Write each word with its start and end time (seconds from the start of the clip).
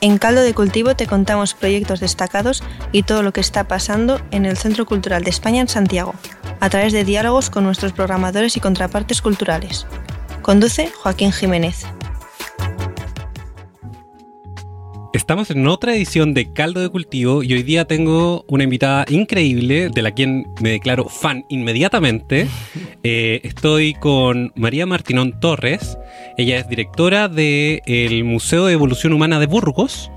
En 0.00 0.18
Caldo 0.18 0.42
de 0.42 0.54
Cultivo 0.54 0.94
te 0.94 1.08
contamos 1.08 1.54
proyectos 1.54 1.98
destacados 1.98 2.62
y 2.92 3.02
todo 3.02 3.24
lo 3.24 3.32
que 3.32 3.40
está 3.40 3.64
pasando 3.64 4.20
en 4.30 4.46
el 4.46 4.56
Centro 4.56 4.86
Cultural 4.86 5.24
de 5.24 5.30
España 5.30 5.60
en 5.60 5.68
Santiago, 5.68 6.14
a 6.60 6.70
través 6.70 6.92
de 6.92 7.04
diálogos 7.04 7.50
con 7.50 7.64
nuestros 7.64 7.92
programadores 7.92 8.56
y 8.56 8.60
contrapartes 8.60 9.20
culturales. 9.20 9.86
Conduce 10.40 10.92
Joaquín 11.02 11.32
Jiménez. 11.32 11.84
Estamos 15.28 15.50
en 15.50 15.66
otra 15.66 15.94
edición 15.94 16.32
de 16.32 16.54
Caldo 16.54 16.80
de 16.80 16.88
Cultivo 16.88 17.42
y 17.42 17.52
hoy 17.52 17.62
día 17.62 17.84
tengo 17.84 18.46
una 18.48 18.64
invitada 18.64 19.04
increíble 19.10 19.90
de 19.90 20.00
la 20.00 20.12
quien 20.12 20.46
me 20.62 20.70
declaro 20.70 21.04
fan 21.10 21.44
inmediatamente. 21.50 22.48
Eh, 23.04 23.40
estoy 23.44 23.94
con 23.94 24.52
María 24.56 24.84
Martinón 24.84 25.38
Torres. 25.38 25.96
Ella 26.36 26.58
es 26.58 26.68
directora 26.68 27.28
del 27.28 28.24
Museo 28.24 28.66
de 28.66 28.72
Evolución 28.72 29.12
Humana 29.12 29.38
de 29.38 29.46
Burgos. 29.46 30.10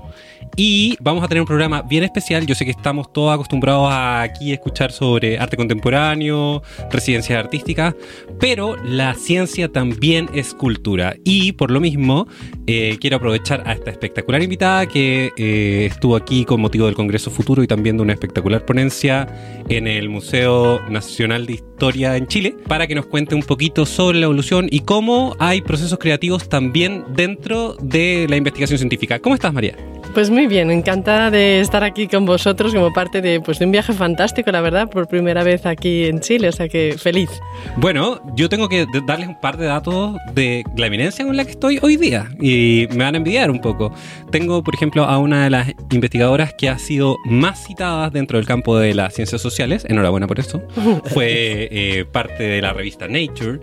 Y 0.56 0.96
vamos 1.00 1.24
a 1.24 1.28
tener 1.28 1.40
un 1.40 1.46
programa 1.46 1.82
bien 1.82 2.04
especial. 2.04 2.46
Yo 2.46 2.54
sé 2.54 2.64
que 2.64 2.70
estamos 2.70 3.12
todos 3.12 3.32
acostumbrados 3.32 3.90
a 3.90 4.22
aquí 4.22 4.52
escuchar 4.52 4.92
sobre 4.92 5.38
arte 5.38 5.56
contemporáneo, 5.56 6.62
residencias 6.90 7.38
artísticas, 7.38 7.94
pero 8.38 8.76
la 8.76 9.14
ciencia 9.14 9.68
también 9.68 10.28
es 10.34 10.54
cultura. 10.54 11.16
Y 11.24 11.52
por 11.52 11.70
lo 11.70 11.80
mismo, 11.80 12.26
eh, 12.66 12.96
quiero 13.00 13.16
aprovechar 13.16 13.62
a 13.66 13.72
esta 13.72 13.90
espectacular 13.90 14.42
invitada 14.42 14.86
que 14.86 15.32
eh, 15.36 15.88
estuvo 15.90 16.16
aquí 16.16 16.44
con 16.44 16.60
motivo 16.60 16.86
del 16.86 16.94
Congreso 16.94 17.30
Futuro 17.30 17.62
y 17.62 17.66
también 17.66 17.96
de 17.96 18.02
una 18.02 18.12
espectacular 18.12 18.64
ponencia 18.64 19.26
en 19.68 19.86
el 19.86 20.08
Museo 20.08 20.80
Nacional 20.88 21.46
de 21.46 21.54
Historia 21.54 22.16
en 22.16 22.26
Chile, 22.26 22.54
para 22.68 22.86
que 22.86 22.94
nos 22.94 23.06
cuente 23.06 23.34
un 23.34 23.42
poquito 23.42 23.86
sobre 23.86 24.18
la 24.18 24.24
evolución 24.24 24.68
y 24.70 24.80
cómo 24.80 25.34
hay 25.38 25.62
procesos 25.62 25.98
creativos 25.98 26.48
también 26.48 27.04
dentro 27.14 27.76
de 27.80 28.26
la 28.28 28.36
investigación 28.36 28.78
científica. 28.78 29.18
¿Cómo 29.18 29.34
estás, 29.34 29.52
María? 29.52 29.76
Pues 30.14 30.30
muy 30.32 30.46
bien, 30.46 30.70
encantada 30.70 31.30
de 31.30 31.60
estar 31.60 31.84
aquí 31.84 32.08
con 32.08 32.24
vosotros 32.24 32.74
como 32.74 32.92
parte 32.92 33.20
de, 33.20 33.40
pues, 33.40 33.58
de 33.58 33.66
un 33.66 33.72
viaje 33.72 33.92
fantástico, 33.92 34.50
la 34.50 34.60
verdad, 34.60 34.88
por 34.88 35.06
primera 35.06 35.44
vez 35.44 35.66
aquí 35.66 36.06
en 36.06 36.20
Chile, 36.20 36.48
o 36.48 36.52
sea 36.52 36.68
que 36.68 36.96
feliz. 36.98 37.28
Bueno, 37.76 38.20
yo 38.34 38.48
tengo 38.48 38.68
que 38.68 38.86
darles 39.06 39.28
un 39.28 39.40
par 39.40 39.56
de 39.58 39.66
datos 39.66 40.16
de 40.32 40.64
la 40.76 40.86
eminencia 40.86 41.24
con 41.24 41.36
la 41.36 41.44
que 41.44 41.52
estoy 41.52 41.78
hoy 41.82 41.96
día 41.96 42.28
y 42.40 42.88
me 42.90 43.04
van 43.04 43.14
a 43.14 43.18
envidiar 43.18 43.50
un 43.50 43.60
poco. 43.60 43.92
Tengo, 44.30 44.62
por 44.62 44.74
ejemplo, 44.74 45.04
a 45.04 45.18
una 45.18 45.44
de 45.44 45.50
las 45.50 45.68
investigadoras 45.90 46.54
que 46.54 46.68
ha 46.68 46.78
sido 46.78 47.16
más 47.26 47.64
citada 47.66 48.10
dentro 48.10 48.38
del 48.38 48.46
campo 48.46 48.78
de 48.78 48.94
las 48.94 49.14
ciencias 49.14 49.42
sociales, 49.42 49.84
enhorabuena 49.88 50.26
por 50.26 50.40
eso, 50.40 50.62
fue 51.04 51.68
eh, 51.70 52.04
parte 52.10 52.44
de 52.44 52.62
la 52.62 52.72
revista 52.72 53.06
Nature 53.06 53.60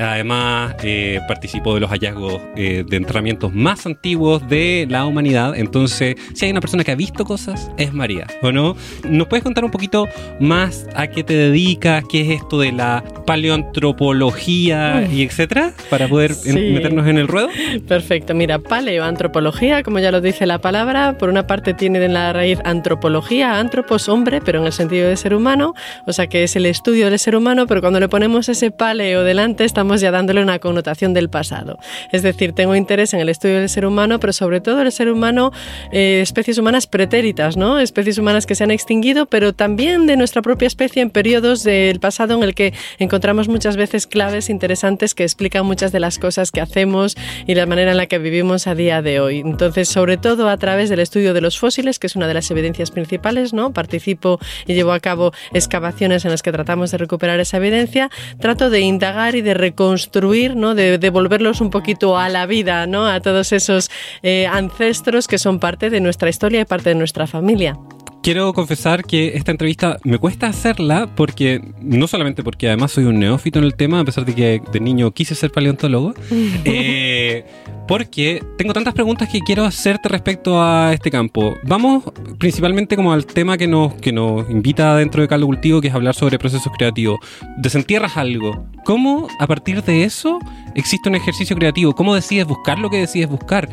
Además, 0.00 0.74
eh, 0.82 1.20
participó 1.28 1.74
de 1.74 1.80
los 1.80 1.90
hallazgos 1.90 2.40
eh, 2.56 2.84
de 2.88 2.96
entrenamientos 2.96 3.52
más 3.52 3.84
antiguos 3.86 4.48
de 4.48 4.86
la 4.88 5.04
humanidad. 5.04 5.54
Entonces, 5.56 6.16
si 6.34 6.46
hay 6.46 6.50
una 6.50 6.60
persona 6.60 6.84
que 6.84 6.92
ha 6.92 6.96
visto 6.96 7.24
cosas, 7.24 7.70
es 7.76 7.92
María, 7.92 8.26
¿o 8.42 8.50
no? 8.50 8.76
¿Nos 9.08 9.26
puedes 9.26 9.44
contar 9.44 9.64
un 9.64 9.70
poquito 9.70 10.08
más 10.40 10.86
a 10.94 11.08
qué 11.08 11.22
te 11.22 11.34
dedicas? 11.34 12.04
¿Qué 12.10 12.22
es 12.22 12.40
esto 12.40 12.58
de 12.58 12.72
la 12.72 13.04
paleoantropología 13.26 15.06
y 15.12 15.22
etcétera? 15.22 15.72
Para 15.90 16.08
poder 16.08 16.32
meternos 16.46 17.06
en 17.06 17.18
el 17.18 17.28
ruedo. 17.28 17.48
Perfecto. 17.86 18.34
Mira, 18.34 18.58
paleoantropología, 18.58 19.82
como 19.82 19.98
ya 19.98 20.10
lo 20.10 20.20
dice 20.20 20.46
la 20.46 20.60
palabra, 20.60 21.18
por 21.18 21.28
una 21.28 21.46
parte 21.46 21.74
tiene 21.74 22.02
en 22.04 22.14
la 22.14 22.32
raíz 22.32 22.58
antropología, 22.64 23.58
antropos, 23.58 24.08
hombre, 24.08 24.40
pero 24.40 24.60
en 24.60 24.66
el 24.66 24.72
sentido 24.72 25.08
de 25.08 25.16
ser 25.16 25.34
humano. 25.34 25.74
O 26.06 26.12
sea, 26.12 26.26
que 26.26 26.42
es 26.42 26.56
el 26.56 26.64
estudio 26.66 27.10
del 27.10 27.18
ser 27.18 27.36
humano, 27.36 27.66
pero 27.66 27.80
cuando 27.80 28.00
le 28.00 28.08
ponemos 28.08 28.48
ese 28.48 28.70
paleo 28.70 29.24
delante, 29.24 29.64
estamos 29.64 29.89
ya 29.96 30.10
dándole 30.10 30.42
una 30.42 30.58
connotación 30.58 31.14
del 31.14 31.28
pasado. 31.30 31.78
Es 32.12 32.22
decir, 32.22 32.52
tengo 32.52 32.74
interés 32.74 33.14
en 33.14 33.20
el 33.20 33.28
estudio 33.28 33.58
del 33.58 33.68
ser 33.68 33.86
humano, 33.86 34.20
pero 34.20 34.32
sobre 34.32 34.60
todo 34.60 34.82
el 34.82 34.92
ser 34.92 35.10
humano, 35.10 35.52
eh, 35.92 36.20
especies 36.22 36.58
humanas 36.58 36.86
pretéritas, 36.86 37.56
¿no? 37.56 37.78
Especies 37.78 38.18
humanas 38.18 38.46
que 38.46 38.54
se 38.54 38.64
han 38.64 38.70
extinguido, 38.70 39.26
pero 39.26 39.52
también 39.52 40.06
de 40.06 40.16
nuestra 40.16 40.42
propia 40.42 40.66
especie 40.66 41.02
en 41.02 41.10
periodos 41.10 41.64
del 41.64 41.98
pasado 41.98 42.34
en 42.34 42.42
el 42.42 42.54
que 42.54 42.74
encontramos 42.98 43.48
muchas 43.48 43.76
veces 43.76 44.06
claves 44.06 44.50
interesantes 44.50 45.14
que 45.14 45.22
explican 45.22 45.66
muchas 45.66 45.92
de 45.92 46.00
las 46.00 46.18
cosas 46.18 46.50
que 46.50 46.60
hacemos 46.60 47.16
y 47.46 47.54
la 47.54 47.66
manera 47.66 47.92
en 47.92 47.96
la 47.96 48.06
que 48.06 48.18
vivimos 48.18 48.66
a 48.66 48.74
día 48.74 49.02
de 49.02 49.20
hoy. 49.20 49.40
Entonces, 49.40 49.88
sobre 49.88 50.16
todo 50.16 50.48
a 50.48 50.56
través 50.56 50.88
del 50.90 51.00
estudio 51.00 51.34
de 51.34 51.40
los 51.40 51.58
fósiles, 51.58 51.98
que 51.98 52.06
es 52.06 52.16
una 52.16 52.28
de 52.28 52.34
las 52.34 52.50
evidencias 52.50 52.90
principales, 52.90 53.52
¿no? 53.52 53.72
Participo 53.72 54.38
y 54.66 54.74
llevo 54.74 54.92
a 54.92 55.00
cabo 55.00 55.32
excavaciones 55.52 56.24
en 56.24 56.30
las 56.30 56.42
que 56.42 56.52
tratamos 56.52 56.90
de 56.90 56.98
recuperar 56.98 57.40
esa 57.40 57.56
evidencia, 57.56 58.10
trato 58.38 58.70
de 58.70 58.80
indagar 58.80 59.34
y 59.34 59.42
de 59.42 59.54
construir, 59.72 60.56
¿no? 60.56 60.74
de 60.74 60.98
devolverlos 60.98 61.60
un 61.60 61.70
poquito 61.70 62.18
a 62.18 62.28
la 62.28 62.46
vida, 62.46 62.86
¿no? 62.86 63.06
a 63.06 63.20
todos 63.20 63.52
esos 63.52 63.90
eh, 64.22 64.46
ancestros 64.46 65.28
que 65.28 65.38
son 65.38 65.58
parte 65.58 65.90
de 65.90 66.00
nuestra 66.00 66.28
historia 66.28 66.60
y 66.60 66.64
parte 66.64 66.90
de 66.90 66.94
nuestra 66.94 67.26
familia 67.26 67.78
quiero 68.22 68.52
confesar 68.52 69.04
que 69.04 69.36
esta 69.36 69.50
entrevista 69.50 69.98
me 70.04 70.18
cuesta 70.18 70.46
hacerla 70.46 71.08
porque, 71.14 71.62
no 71.80 72.06
solamente 72.06 72.42
porque 72.42 72.68
además 72.68 72.92
soy 72.92 73.04
un 73.04 73.18
neófito 73.18 73.58
en 73.58 73.64
el 73.64 73.74
tema, 73.74 74.00
a 74.00 74.04
pesar 74.04 74.24
de 74.24 74.34
que 74.34 74.62
de 74.72 74.80
niño 74.80 75.10
quise 75.12 75.34
ser 75.34 75.50
paleontólogo, 75.50 76.14
eh, 76.64 77.44
porque 77.88 78.42
tengo 78.56 78.72
tantas 78.72 78.94
preguntas 78.94 79.28
que 79.28 79.40
quiero 79.40 79.64
hacerte 79.64 80.08
respecto 80.08 80.62
a 80.62 80.92
este 80.92 81.10
campo. 81.10 81.56
Vamos 81.64 82.04
principalmente 82.38 82.96
como 82.96 83.12
al 83.12 83.26
tema 83.26 83.58
que 83.58 83.66
nos, 83.66 83.94
que 83.94 84.12
nos 84.12 84.48
invita 84.50 84.96
dentro 84.96 85.22
de 85.22 85.28
Caldo 85.28 85.46
Cultivo, 85.46 85.80
que 85.80 85.88
es 85.88 85.94
hablar 85.94 86.14
sobre 86.14 86.38
procesos 86.38 86.72
creativos. 86.76 87.18
Desentierras 87.58 88.16
algo. 88.16 88.66
¿Cómo 88.84 89.28
a 89.38 89.46
partir 89.46 89.82
de 89.82 90.04
eso 90.04 90.38
existe 90.74 91.08
un 91.08 91.14
ejercicio 91.14 91.56
creativo? 91.56 91.94
¿Cómo 91.94 92.14
decides 92.14 92.46
buscar 92.46 92.78
lo 92.78 92.90
que 92.90 92.98
decides 92.98 93.28
buscar? 93.28 93.68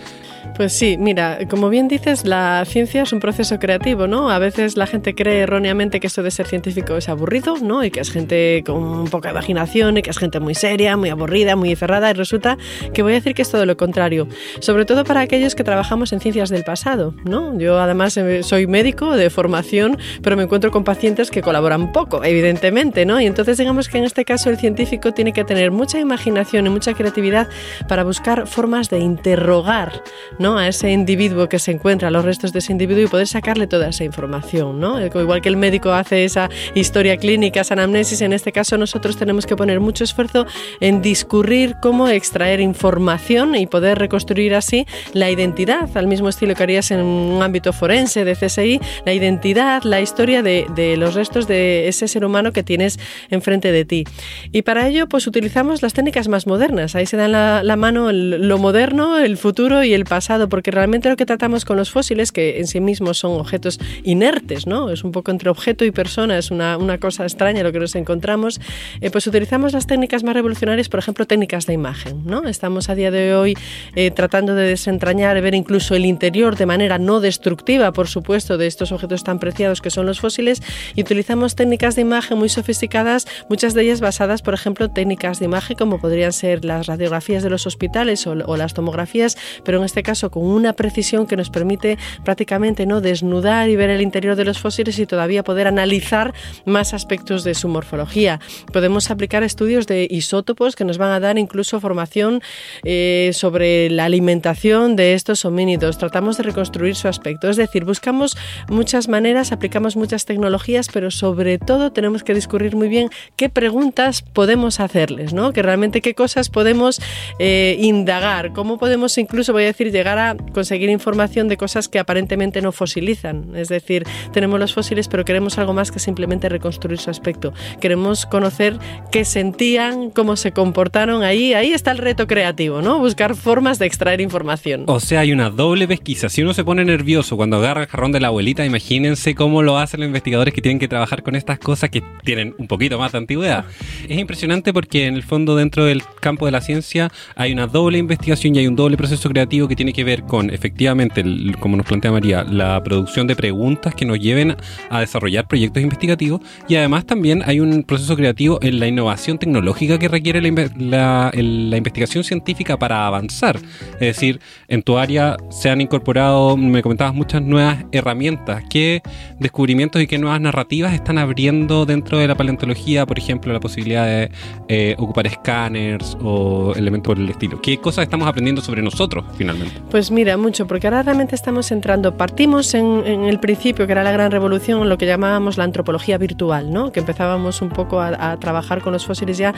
Pues 0.55 0.73
sí, 0.73 0.97
mira, 0.97 1.37
como 1.49 1.69
bien 1.69 1.87
dices, 1.87 2.25
la 2.25 2.63
ciencia 2.65 3.03
es 3.03 3.13
un 3.13 3.19
proceso 3.19 3.59
creativo, 3.59 4.07
¿no? 4.07 4.31
A 4.31 4.39
veces 4.39 4.75
la 4.75 4.87
gente 4.87 5.13
cree 5.13 5.41
erróneamente 5.41 5.99
que 5.99 6.07
esto 6.07 6.23
de 6.23 6.31
ser 6.31 6.47
científico 6.47 6.97
es 6.97 7.09
aburrido, 7.09 7.57
¿no? 7.61 7.83
Y 7.83 7.91
que 7.91 7.99
es 7.99 8.09
gente 8.09 8.63
con 8.65 9.05
poca 9.05 9.29
imaginación 9.29 9.97
y 9.97 10.01
que 10.01 10.09
es 10.09 10.17
gente 10.17 10.39
muy 10.39 10.55
seria, 10.55 10.97
muy 10.97 11.09
aburrida, 11.09 11.55
muy 11.55 11.75
cerrada. 11.75 12.09
Y 12.09 12.13
resulta 12.13 12.57
que 12.91 13.03
voy 13.03 13.11
a 13.11 13.15
decir 13.15 13.35
que 13.35 13.43
es 13.43 13.51
todo 13.51 13.67
lo 13.67 13.77
contrario. 13.77 14.27
Sobre 14.59 14.85
todo 14.85 15.03
para 15.03 15.21
aquellos 15.21 15.53
que 15.53 15.63
trabajamos 15.63 16.11
en 16.11 16.19
ciencias 16.19 16.49
del 16.49 16.63
pasado, 16.63 17.13
¿no? 17.23 17.55
Yo 17.59 17.79
además 17.79 18.17
eh, 18.17 18.41
soy 18.41 18.65
médico 18.65 19.15
de 19.15 19.29
formación, 19.29 19.97
pero 20.23 20.37
me 20.37 20.43
encuentro 20.43 20.71
con 20.71 20.83
pacientes 20.83 21.29
que 21.29 21.43
colaboran 21.43 21.91
poco, 21.91 22.23
evidentemente, 22.23 23.05
¿no? 23.05 23.21
Y 23.21 23.27
entonces 23.27 23.57
digamos 23.57 23.89
que 23.89 23.99
en 23.99 24.05
este 24.05 24.25
caso 24.25 24.49
el 24.49 24.57
científico 24.57 25.13
tiene 25.13 25.33
que 25.33 25.43
tener 25.43 25.69
mucha 25.71 25.99
imaginación 25.99 26.65
y 26.65 26.69
mucha 26.69 26.93
creatividad 26.93 27.47
para 27.87 28.03
buscar 28.03 28.47
formas 28.47 28.89
de 28.89 28.99
interrogar, 28.99 30.01
¿no? 30.39 30.57
a 30.57 30.67
ese 30.67 30.91
individuo 30.91 31.49
que 31.49 31.59
se 31.59 31.71
encuentra, 31.71 32.09
a 32.09 32.11
los 32.11 32.23
restos 32.23 32.53
de 32.53 32.59
ese 32.59 32.71
individuo 32.71 33.03
y 33.03 33.07
poder 33.07 33.27
sacarle 33.27 33.67
toda 33.67 33.89
esa 33.89 34.03
información. 34.03 34.79
¿no? 34.79 35.03
Igual 35.03 35.41
que 35.41 35.49
el 35.49 35.57
médico 35.57 35.91
hace 35.91 36.25
esa 36.25 36.49
historia 36.75 37.17
clínica, 37.17 37.61
esa 37.61 37.73
anamnesis, 37.73 38.21
en 38.21 38.33
este 38.33 38.51
caso 38.51 38.77
nosotros 38.77 39.17
tenemos 39.17 39.45
que 39.45 39.55
poner 39.55 39.79
mucho 39.79 40.03
esfuerzo 40.03 40.45
en 40.79 41.01
discurrir 41.01 41.75
cómo 41.81 42.09
extraer 42.09 42.59
información 42.59 43.55
y 43.55 43.67
poder 43.67 43.97
reconstruir 43.97 44.55
así 44.55 44.85
la 45.13 45.29
identidad, 45.31 45.89
al 45.95 46.07
mismo 46.07 46.29
estilo 46.29 46.55
que 46.55 46.63
harías 46.63 46.91
en 46.91 47.01
un 47.01 47.41
ámbito 47.41 47.73
forense 47.73 48.25
de 48.25 48.35
CSI, 48.35 48.79
la 49.05 49.13
identidad, 49.13 49.83
la 49.83 50.01
historia 50.01 50.43
de, 50.43 50.65
los 50.97 51.15
restos 51.15 51.47
de 51.47 51.87
ese 51.87 52.07
ser 52.07 52.25
humano 52.25 52.51
que 52.51 52.63
tienes 52.63 52.99
enfrente 53.29 53.71
de 53.71 53.85
ti. 53.85 54.03
Y 54.51 54.61
para 54.61 54.87
ello, 54.87 55.07
pues 55.07 55.27
utilizamos 55.27 55.81
las 55.81 55.93
técnicas 55.93 56.27
más 56.27 56.47
modernas. 56.47 56.95
Ahí 56.95 57.05
se 57.05 57.17
dan 57.17 57.31
la 57.31 57.75
mano 57.75 58.11
lo 58.11 58.57
moderno, 58.57 59.17
el 59.17 59.37
futuro 59.37 59.83
y 59.83 59.93
el 59.93 60.05
pasado 60.05 60.26
porque 60.49 60.71
realmente 60.71 61.09
lo 61.09 61.15
que 61.15 61.25
tratamos 61.25 61.63
con 61.63 61.77
los 61.77 61.89
fósiles, 61.89 62.31
que 62.33 62.59
en 62.59 62.67
sí 62.67 62.81
mismos 62.81 63.17
son 63.17 63.39
objetos 63.39 63.79
inertes, 64.03 64.67
¿no? 64.67 64.89
Es 64.89 65.03
un 65.05 65.11
poco 65.13 65.31
entre 65.31 65.49
objeto 65.49 65.85
y 65.85 65.91
persona, 65.91 66.37
es 66.37 66.51
una, 66.51 66.77
una 66.77 66.97
cosa 66.97 67.23
extraña 67.23 67.63
lo 67.63 67.71
que 67.71 67.79
nos 67.79 67.95
encontramos, 67.95 68.59
eh, 68.99 69.09
pues 69.09 69.25
utilizamos 69.25 69.71
las 69.71 69.87
técnicas 69.87 70.23
más 70.23 70.33
revolucionarias, 70.33 70.89
por 70.89 70.99
ejemplo, 70.99 71.25
técnicas 71.25 71.65
de 71.65 71.73
imagen, 71.73 72.23
¿no? 72.25 72.45
Estamos 72.47 72.89
a 72.89 72.95
día 72.95 73.09
de 73.09 73.35
hoy 73.35 73.57
eh, 73.95 74.11
tratando 74.11 74.53
de 74.53 74.67
desentrañar, 74.67 75.41
ver 75.41 75.55
incluso 75.55 75.95
el 75.95 76.05
interior 76.05 76.57
de 76.57 76.65
manera 76.65 76.97
no 76.97 77.21
destructiva, 77.21 77.93
por 77.93 78.09
supuesto, 78.09 78.57
de 78.57 78.67
estos 78.67 78.91
objetos 78.91 79.23
tan 79.23 79.39
preciados 79.39 79.79
que 79.79 79.89
son 79.89 80.05
los 80.05 80.19
fósiles, 80.19 80.61
y 80.93 81.01
utilizamos 81.01 81.55
técnicas 81.55 81.95
de 81.95 82.01
imagen 82.01 82.37
muy 82.37 82.49
sofisticadas, 82.49 83.27
muchas 83.49 83.73
de 83.73 83.83
ellas 83.83 84.01
basadas, 84.01 84.41
por 84.41 84.53
ejemplo, 84.53 84.87
en 84.87 84.93
técnicas 84.93 85.39
de 85.39 85.45
imagen 85.45 85.77
como 85.77 86.01
podrían 86.01 86.33
ser 86.33 86.65
las 86.65 86.87
radiografías 86.87 87.43
de 87.43 87.49
los 87.49 87.65
hospitales 87.65 88.27
o, 88.27 88.31
o 88.31 88.57
las 88.57 88.73
tomografías, 88.73 89.37
pero 89.63 89.77
en 89.77 89.85
este 89.85 90.03
caso 90.07 90.31
con 90.31 90.45
una 90.45 90.71
precisión 90.71 91.27
que 91.27 91.35
nos 91.35 91.49
permite 91.49 91.97
prácticamente 92.23 92.85
no 92.85 93.01
desnudar 93.01 93.69
y 93.69 93.75
ver 93.75 93.89
el 93.89 94.01
interior 94.01 94.37
de 94.37 94.45
los 94.45 94.57
fósiles 94.57 94.97
y 94.99 95.05
todavía 95.05 95.43
poder 95.43 95.67
analizar 95.67 96.33
más 96.63 96.93
aspectos 96.93 97.43
de 97.43 97.53
su 97.53 97.67
morfología. 97.67 98.39
Podemos 98.71 99.11
aplicar 99.11 99.43
estudios 99.43 99.85
de 99.85 100.07
isótopos 100.09 100.77
que 100.77 100.85
nos 100.85 100.97
van 100.97 101.11
a 101.11 101.19
dar 101.19 101.37
incluso 101.37 101.81
formación 101.81 102.41
eh, 102.85 103.31
sobre 103.33 103.89
la 103.89 104.05
alimentación 104.05 104.95
de 104.95 105.13
estos 105.13 105.43
homínidos. 105.43 105.97
Tratamos 105.97 106.37
de 106.37 106.43
reconstruir 106.43 106.95
su 106.95 107.09
aspecto. 107.09 107.49
Es 107.49 107.57
decir, 107.57 107.83
buscamos 107.83 108.37
muchas 108.69 109.09
maneras, 109.09 109.51
aplicamos 109.51 109.97
muchas 109.97 110.23
tecnologías, 110.23 110.87
pero 110.93 111.11
sobre 111.11 111.57
todo 111.57 111.91
tenemos 111.91 112.23
que 112.23 112.33
discurrir 112.33 112.77
muy 112.77 112.87
bien 112.87 113.09
qué 113.35 113.49
preguntas 113.49 114.21
podemos 114.21 114.79
hacerles, 114.79 115.33
¿no? 115.33 115.51
Que 115.51 115.63
realmente 115.63 115.99
qué 115.99 116.13
cosas 116.13 116.47
podemos 116.47 117.01
eh, 117.39 117.75
indagar, 117.81 118.53
cómo 118.53 118.77
podemos 118.77 119.17
incluso, 119.17 119.51
voy 119.51 119.63
a 119.63 119.65
decir, 119.65 119.96
llegar 119.97 120.19
a 120.19 120.35
conseguir 120.53 120.89
información 120.89 121.47
de 121.47 121.57
cosas 121.57 121.87
que 121.87 121.99
aparentemente 121.99 122.61
no 122.61 122.71
fosilizan. 122.71 123.55
Es 123.55 123.67
decir, 123.67 124.03
tenemos 124.31 124.59
los 124.59 124.73
fósiles, 124.73 125.07
pero 125.07 125.25
queremos 125.25 125.57
algo 125.57 125.73
más 125.73 125.91
que 125.91 125.99
simplemente 125.99 126.49
reconstruir 126.49 126.99
su 126.99 127.09
aspecto. 127.09 127.53
Queremos 127.81 128.25
conocer 128.25 128.77
qué 129.11 129.25
sentían, 129.25 130.11
cómo 130.11 130.35
se 130.35 130.51
comportaron 130.51 131.23
ahí. 131.23 131.53
Ahí 131.53 131.73
está 131.73 131.91
el 131.91 131.97
reto 131.97 132.27
creativo, 132.27 132.81
¿no? 132.81 132.99
Buscar 132.99 133.35
formas 133.35 133.79
de 133.79 133.87
extraer 133.87 134.21
información. 134.21 134.83
O 134.87 134.99
sea, 134.99 135.21
hay 135.21 135.31
una 135.31 135.49
doble 135.49 135.87
pesquisa. 135.87 136.29
Si 136.29 136.43
uno 136.43 136.53
se 136.53 136.63
pone 136.63 136.85
nervioso 136.85 137.35
cuando 137.37 137.57
agarra 137.57 137.81
el 137.81 137.87
jarrón 137.87 138.11
de 138.11 138.19
la 138.19 138.27
abuelita, 138.27 138.65
imagínense 138.65 139.35
cómo 139.35 139.63
lo 139.63 139.77
hacen 139.77 139.99
los 140.01 140.07
investigadores 140.07 140.53
que 140.53 140.61
tienen 140.61 140.79
que 140.79 140.87
trabajar 140.87 141.23
con 141.23 141.35
estas 141.35 141.59
cosas 141.59 141.89
que 141.89 142.03
tienen 142.23 142.53
un 142.57 142.67
poquito 142.67 142.99
más 142.99 143.11
de 143.11 143.17
antigüedad. 143.17 143.65
Es 144.07 144.17
impresionante 144.17 144.73
porque 144.73 145.07
en 145.07 145.15
el 145.15 145.23
fondo 145.23 145.55
dentro 145.55 145.85
del 145.85 146.03
campo 146.19 146.45
de 146.45 146.51
la 146.51 146.61
ciencia 146.61 147.11
hay 147.35 147.51
una 147.53 147.67
doble 147.67 147.97
investigación 147.97 148.55
y 148.55 148.59
hay 148.59 148.67
un 148.67 148.75
doble 148.75 148.97
proceso 148.97 149.29
creativo 149.29 149.67
que 149.67 149.75
tiene 149.75 149.86
que 149.93 150.03
ver 150.03 150.23
con 150.23 150.49
efectivamente, 150.49 151.23
como 151.59 151.77
nos 151.77 151.85
plantea 151.85 152.11
María, 152.11 152.43
la 152.43 152.81
producción 152.83 153.27
de 153.27 153.35
preguntas 153.35 153.95
que 153.95 154.05
nos 154.05 154.19
lleven 154.19 154.55
a 154.89 154.99
desarrollar 154.99 155.47
proyectos 155.47 155.83
investigativos 155.83 156.41
y 156.67 156.75
además 156.75 157.05
también 157.05 157.43
hay 157.45 157.59
un 157.59 157.83
proceso 157.83 158.15
creativo 158.15 158.59
en 158.61 158.79
la 158.79 158.87
innovación 158.87 159.37
tecnológica 159.37 159.99
que 159.99 160.07
requiere 160.07 160.41
la, 160.41 161.31
la 161.33 161.77
investigación 161.77 162.23
científica 162.23 162.77
para 162.77 163.07
avanzar. 163.07 163.57
Es 163.93 163.99
decir, 163.99 164.39
en 164.67 164.83
tu 164.83 164.97
área 164.97 165.37
se 165.49 165.69
han 165.69 165.81
incorporado, 165.81 166.57
me 166.57 166.81
comentabas, 166.81 167.13
muchas 167.13 167.41
nuevas 167.41 167.85
herramientas. 167.91 168.63
¿Qué 168.69 169.01
descubrimientos 169.39 170.01
y 170.01 170.07
qué 170.07 170.17
nuevas 170.17 170.41
narrativas 170.41 170.93
están 170.93 171.17
abriendo 171.17 171.85
dentro 171.85 172.17
de 172.19 172.27
la 172.27 172.35
paleontología, 172.35 173.05
por 173.05 173.17
ejemplo, 173.17 173.53
la 173.53 173.59
posibilidad 173.59 174.05
de 174.05 174.31
eh, 174.67 174.95
ocupar 174.97 175.27
escáneres 175.27 176.17
o 176.21 176.73
elementos 176.75 177.13
por 177.13 177.19
el 177.19 177.29
estilo? 177.29 177.61
¿Qué 177.61 177.77
cosas 177.77 178.03
estamos 178.03 178.27
aprendiendo 178.27 178.61
sobre 178.61 178.81
nosotros 178.81 179.25
finalmente? 179.37 179.76
Pues 179.89 180.11
mira, 180.11 180.37
mucho, 180.37 180.67
porque 180.67 180.87
ahora 180.87 181.03
realmente 181.03 181.35
estamos 181.35 181.71
entrando, 181.71 182.15
partimos 182.15 182.73
en, 182.73 183.05
el 183.05 183.39
principio, 183.39 183.85
que 183.85 183.91
era 183.91 184.03
la 184.03 184.11
gran 184.11 184.31
revolución, 184.31 184.87
lo 184.89 184.97
que 184.97 185.05
llamábamos 185.05 185.57
la 185.57 185.63
antropología 185.63 186.17
virtual, 186.17 186.71
¿no? 186.71 186.91
que 186.91 186.99
empezábamos 186.99 187.61
un 187.61 187.69
poco 187.69 188.01
a, 188.01 188.37
trabajar 188.39 188.81
con 188.81 188.93
los 188.93 189.05
fósiles 189.05 189.37
ya, 189.37 189.53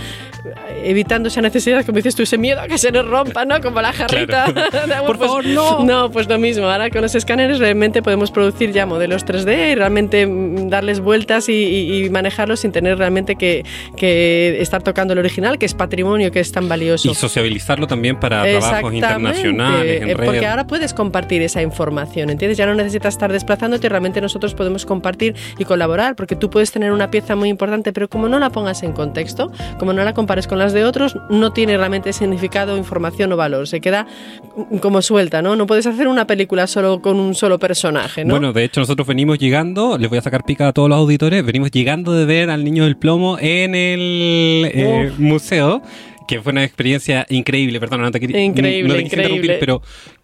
evitando 0.83 1.29
esa 1.29 1.41
necesidad, 1.41 1.85
como 1.85 1.97
dices 1.97 2.15
tú, 2.15 2.23
ese 2.23 2.37
miedo 2.37 2.61
a 2.61 2.67
que 2.67 2.77
se 2.77 2.91
nos 2.91 3.07
rompa, 3.07 3.45
¿no? 3.45 3.59
como 3.61 3.81
la 3.81 3.93
jarrita. 3.93 4.45
por 5.05 5.17
pues 5.17 5.29
favor, 5.29 5.45
no. 5.45 5.83
No, 5.83 6.11
pues 6.11 6.27
lo 6.27 6.37
mismo, 6.37 6.65
ahora 6.65 6.89
con 6.89 7.01
los 7.01 7.15
escáneres 7.15 7.59
realmente 7.59 8.01
podemos 8.01 8.31
producir 8.31 8.71
ya 8.71 8.85
modelos 8.85 9.25
3D 9.25 9.71
y 9.71 9.75
realmente 9.75 10.25
mm, 10.25 10.69
darles 10.69 10.99
vueltas 10.99 11.49
y, 11.49 12.07
manejarlos 12.11 12.61
sin 12.61 12.71
tener 12.71 12.97
realmente 12.97 13.35
que, 13.35 13.63
estar 14.59 14.81
tocando 14.81 15.13
el 15.13 15.19
original, 15.19 15.57
que 15.57 15.65
es 15.65 15.73
patrimonio, 15.73 16.31
que 16.31 16.39
es 16.39 16.51
tan 16.51 16.67
valioso. 16.67 17.09
Y 17.09 17.15
sociabilizarlo 17.15 17.87
también 17.87 18.19
para 18.19 18.43
trabajos 18.43 18.93
internacionales. 18.93 20.08
Eh, 20.11 20.15
porque 20.25 20.45
ahora 20.45 20.67
puedes 20.67 20.93
compartir 20.93 21.41
esa 21.41 21.61
información, 21.61 22.29
¿entiendes? 22.29 22.57
Ya 22.57 22.65
no 22.65 22.73
necesitas 22.73 23.13
estar 23.13 23.31
desplazándote, 23.31 23.89
realmente 23.89 24.21
nosotros 24.21 24.53
podemos 24.53 24.85
compartir 24.85 25.35
y 25.57 25.65
colaborar, 25.65 26.15
porque 26.15 26.35
tú 26.35 26.49
puedes 26.49 26.71
tener 26.71 26.91
una 26.91 27.11
pieza 27.11 27.35
muy 27.35 27.49
importante, 27.49 27.93
pero 27.93 28.09
como 28.09 28.27
no 28.27 28.39
la 28.39 28.49
pongas 28.49 28.83
en 28.83 28.93
contexto, 28.93 29.51
como 29.77 29.93
no 29.93 30.03
la 30.03 30.13
compares 30.13 30.47
con 30.47 30.59
las 30.59 30.73
de 30.73 30.85
otros, 30.85 31.17
no 31.29 31.53
tiene 31.53 31.77
realmente 31.77 32.13
significado, 32.13 32.77
información 32.77 33.31
o 33.33 33.37
valor. 33.37 33.67
Se 33.67 33.81
queda 33.81 34.07
como 34.81 35.01
suelta, 35.01 35.41
¿no? 35.41 35.55
No 35.55 35.67
puedes 35.67 35.85
hacer 35.85 36.07
una 36.07 36.25
película 36.25 36.67
solo 36.67 37.01
con 37.01 37.19
un 37.19 37.35
solo 37.35 37.59
personaje, 37.59 38.25
¿no? 38.25 38.33
Bueno, 38.33 38.53
de 38.53 38.63
hecho 38.63 38.79
nosotros 38.79 39.07
venimos 39.07 39.37
llegando, 39.39 39.97
les 39.97 40.09
voy 40.09 40.17
a 40.17 40.21
sacar 40.21 40.43
pica 40.43 40.67
a 40.67 40.73
todos 40.73 40.89
los 40.89 40.97
auditores, 40.97 41.45
venimos 41.45 41.71
llegando 41.71 42.13
de 42.13 42.25
ver 42.25 42.49
al 42.49 42.63
niño 42.63 42.83
del 42.83 42.97
plomo 42.97 43.37
en 43.39 43.75
el 43.75 44.71
eh, 44.73 45.11
museo 45.17 45.81
que 46.29 46.39
fue 46.43 46.51
una 46.51 46.63
experiencia 46.63 47.25
increíble, 47.29 47.79
perdón, 47.79 48.01
no 48.01 48.11
te, 48.11 48.19
no 48.19 48.53
te 48.53 49.01
interrumpir, 49.01 49.57
pero 49.59 49.81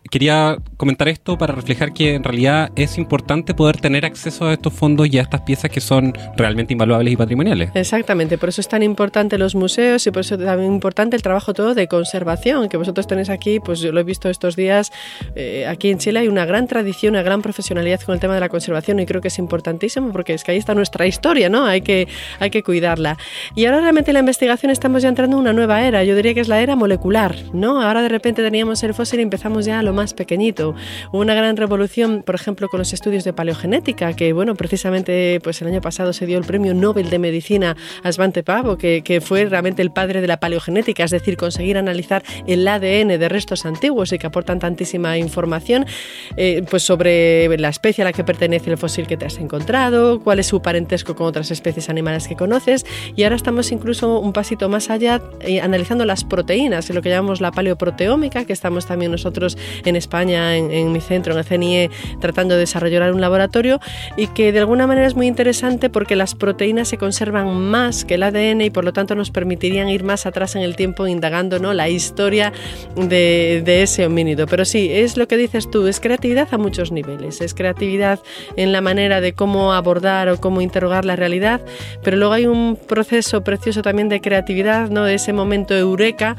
quería 0.10 0.58
comentar 0.78 1.08
esto 1.08 1.38
para 1.38 1.54
reflejar 1.54 1.94
que 1.94 2.16
en 2.16 2.24
realidad 2.24 2.72
es 2.76 2.98
importante 2.98 3.54
poder 3.54 3.78
tener 3.78 4.06
acceso 4.06 4.46
a 4.46 4.54
estos 4.54 4.74
fondos 4.74 5.08
y 5.12 5.18
a 5.18 5.22
estas 5.22 5.42
piezas 5.42 5.72
que 5.72 5.82
son 5.82 6.14
realmente 6.38 6.74
invaluables 6.74 7.14
y 7.14 7.18
patrimoniales. 7.18 7.72
Exactamente, 7.74 8.38
por 8.38 8.50
eso 8.50 8.62
es 8.62 8.68
tan 8.68 8.84
importante 8.84 9.38
los 9.38 9.56
museos 9.56 10.06
y 10.06 10.12
por 10.12 10.22
eso 10.22 10.36
es 10.36 10.46
también 10.46 10.74
importante 10.74 11.16
el 11.16 11.22
trabajo 11.22 11.54
todo 11.54 11.74
de 11.74 11.88
conservación 11.88 12.70
que 12.70 12.78
vosotros 12.78 13.08
tenéis 13.08 13.30
aquí, 13.30 13.60
pues 13.60 13.80
yo 13.80 13.92
lo 13.92 14.00
he 14.00 14.04
visto 14.04 14.30
estos 14.30 14.56
días, 14.56 14.92
eh, 15.36 15.66
aquí 15.68 15.90
en 15.90 15.98
Chile 15.98 16.20
hay 16.20 16.28
una 16.28 16.46
gran 16.46 16.68
tradición, 16.68 17.16
una 17.16 17.24
gran 17.24 17.42
profesionalidad 17.42 18.02
con 18.02 18.14
el 18.14 18.20
tema 18.20 18.36
de 18.36 18.40
la 18.40 18.50
conservación 18.50 19.00
y 19.00 19.06
creo 19.06 19.22
que 19.22 19.30
es 19.30 19.40
importantísimo 19.40 20.12
porque 20.12 20.34
es 20.34 20.44
que 20.44 20.52
ahí 20.52 20.58
está 20.58 20.76
nuestra 20.76 21.08
historia, 21.08 21.50
¿no? 21.50 21.66
Hay 21.66 21.82
que, 21.82 22.08
hay 22.40 22.50
que 22.50 22.64
cuidarla. 22.64 23.18
Y 23.56 23.66
ahora 23.66 23.82
realmente 23.82 24.12
en 24.12 24.16
la 24.16 24.20
investigación 24.20 24.72
estamos 24.72 25.02
ya 25.02 25.10
entrando 25.10 25.38
en 25.38 25.42
una 25.42 25.54
nueva 25.54 25.86
era, 25.86 26.04
yo 26.04 26.16
diría 26.16 26.34
que 26.34 26.42
es 26.42 26.48
la 26.48 26.62
era 26.62 26.76
molecular, 26.76 27.36
¿no? 27.54 27.82
Ahora 27.82 28.02
de 28.02 28.10
repente 28.10 28.44
teníamos 28.44 28.84
el 28.84 28.94
fósil 28.94 29.20
y 29.20 29.24
empezamos 29.24 29.66
ya 29.66 29.80
a 29.80 29.84
lo 29.84 29.95
más 29.96 30.14
pequeñito. 30.14 30.76
Hubo 31.12 31.22
una 31.22 31.34
gran 31.34 31.58
revolución, 31.58 32.24
por 32.24 32.36
ejemplo, 32.36 32.70
con 32.70 32.78
los 32.78 32.94
estudios 32.94 33.24
de 33.24 33.34
paleogenética, 33.34 34.14
que 34.14 34.34
bueno, 34.34 34.56
precisamente 34.56 35.40
pues 35.44 35.62
el 35.62 35.70
año 35.70 35.82
pasado 35.82 36.14
se 36.14 36.26
dio 36.26 36.38
el 36.38 36.44
premio 36.44 36.74
Nobel 36.74 37.10
de 37.10 37.18
Medicina 37.18 37.76
a 38.04 38.12
Svante 38.12 38.44
Pavo, 38.44 38.78
que, 38.78 39.02
que 39.04 39.22
fue 39.22 39.46
realmente 39.46 39.82
el 39.82 39.92
padre 39.92 40.22
de 40.22 40.28
la 40.28 40.40
paleogenética, 40.40 41.04
es 41.04 41.12
decir, 41.12 41.38
conseguir 41.38 41.78
analizar 41.78 42.24
el 42.46 42.68
ADN 42.68 43.20
de 43.20 43.30
restos 43.30 43.66
antiguos 43.66 44.12
y 44.14 44.20
que 44.20 44.28
aportan 44.28 44.60
tantísima 44.60 45.18
información 45.18 45.86
eh, 46.38 46.64
pues 46.70 46.84
sobre 46.84 47.58
la 47.58 47.70
especie 47.70 48.04
a 48.04 48.06
la 48.06 48.14
que 48.14 48.24
pertenece 48.24 48.70
el 48.70 48.78
fósil 48.78 49.08
que 49.08 49.18
te 49.18 49.26
has 49.26 49.38
encontrado, 49.38 50.20
cuál 50.20 50.40
es 50.40 50.48
su 50.48 50.62
parentesco 50.62 51.16
con 51.16 51.28
otras 51.28 51.52
especies 51.52 51.90
animales 51.90 52.28
que 52.28 52.36
conoces 52.36 52.86
y 53.16 53.24
ahora 53.24 53.36
estamos 53.36 53.72
incluso 53.72 54.20
un 54.20 54.34
pasito 54.34 54.70
más 54.70 54.90
allá 54.90 55.22
eh, 55.42 55.62
analizando 55.62 56.06
las 56.06 56.24
proteínas, 56.24 56.90
lo 56.90 57.02
que 57.02 57.10
llamamos 57.10 57.42
la 57.42 57.52
paleoproteómica, 57.52 58.46
que 58.46 58.54
estamos 58.54 58.86
también 58.86 59.12
nosotros 59.12 59.58
en 59.90 59.96
España, 59.96 60.56
en, 60.56 60.92
mi 60.92 61.02
centro, 61.02 61.34
en 61.34 61.40
el 61.40 61.46
CNIE, 61.46 61.90
tratando 62.20 62.56
de 62.56 62.62
desarrollar 62.62 63.12
un 63.14 63.22
laboratorio 63.22 63.80
y 64.18 64.28
que 64.28 64.52
de 64.52 64.60
alguna 64.60 64.88
manera 64.88 65.08
es 65.08 65.16
muy 65.16 65.28
interesante 65.28 65.90
porque 65.90 66.16
las 66.16 66.36
proteínas 66.36 66.88
se 66.88 66.98
conservan 66.98 67.56
más 67.56 68.06
que 68.06 68.16
el 68.16 68.24
ADN 68.24 68.62
y 68.62 68.70
por 68.70 68.84
lo 68.84 68.94
tanto 68.94 69.16
nos 69.16 69.32
permitirían 69.32 69.90
ir 69.90 70.04
más 70.04 70.26
atrás 70.26 70.56
en 70.56 70.62
el 70.62 70.76
tiempo 70.76 71.08
indagando 71.08 71.60
¿no? 71.60 71.74
la 71.74 71.90
historia 71.90 72.54
de, 72.96 73.62
de 73.66 73.84
ese 73.84 74.06
homínido. 74.06 74.48
Pero 74.48 74.66
sí, 74.66 74.90
es 74.92 75.18
lo 75.18 75.28
que 75.28 75.38
dices 75.38 75.70
tú, 75.70 75.88
es 75.88 76.00
creatividad 76.00 76.48
a 76.52 76.58
muchos 76.58 76.92
niveles, 76.92 77.42
es 77.42 77.54
creatividad 77.54 78.20
en 78.56 78.72
la 78.72 78.82
manera 78.82 79.22
de 79.22 79.34
cómo 79.34 79.74
abordar 79.74 80.30
o 80.30 80.40
cómo 80.40 80.62
interrogar 80.62 81.06
la 81.06 81.16
realidad, 81.16 81.62
pero 82.04 82.18
luego 82.18 82.34
hay 82.34 82.46
un 82.46 82.78
proceso 82.88 83.44
precioso 83.44 83.82
también 83.82 84.10
de 84.10 84.22
creatividad, 84.22 84.90
¿no? 84.90 85.04
de 85.04 85.16
ese 85.16 85.34
momento 85.34 85.76
eureka 85.76 86.36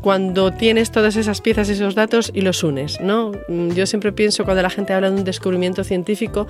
cuando 0.00 0.52
tienes 0.52 0.90
todas 0.90 1.16
esas 1.16 1.40
piezas, 1.40 1.68
esos 1.68 1.94
datos 1.94 2.30
y 2.34 2.42
los 2.42 2.62
unes, 2.62 3.00
¿no? 3.00 3.32
Yo 3.48 3.86
siempre 3.86 4.12
pienso 4.12 4.44
cuando 4.44 4.62
la 4.62 4.70
gente 4.70 4.92
habla 4.92 5.10
de 5.10 5.16
un 5.16 5.24
descubrimiento 5.24 5.84
científico 5.84 6.46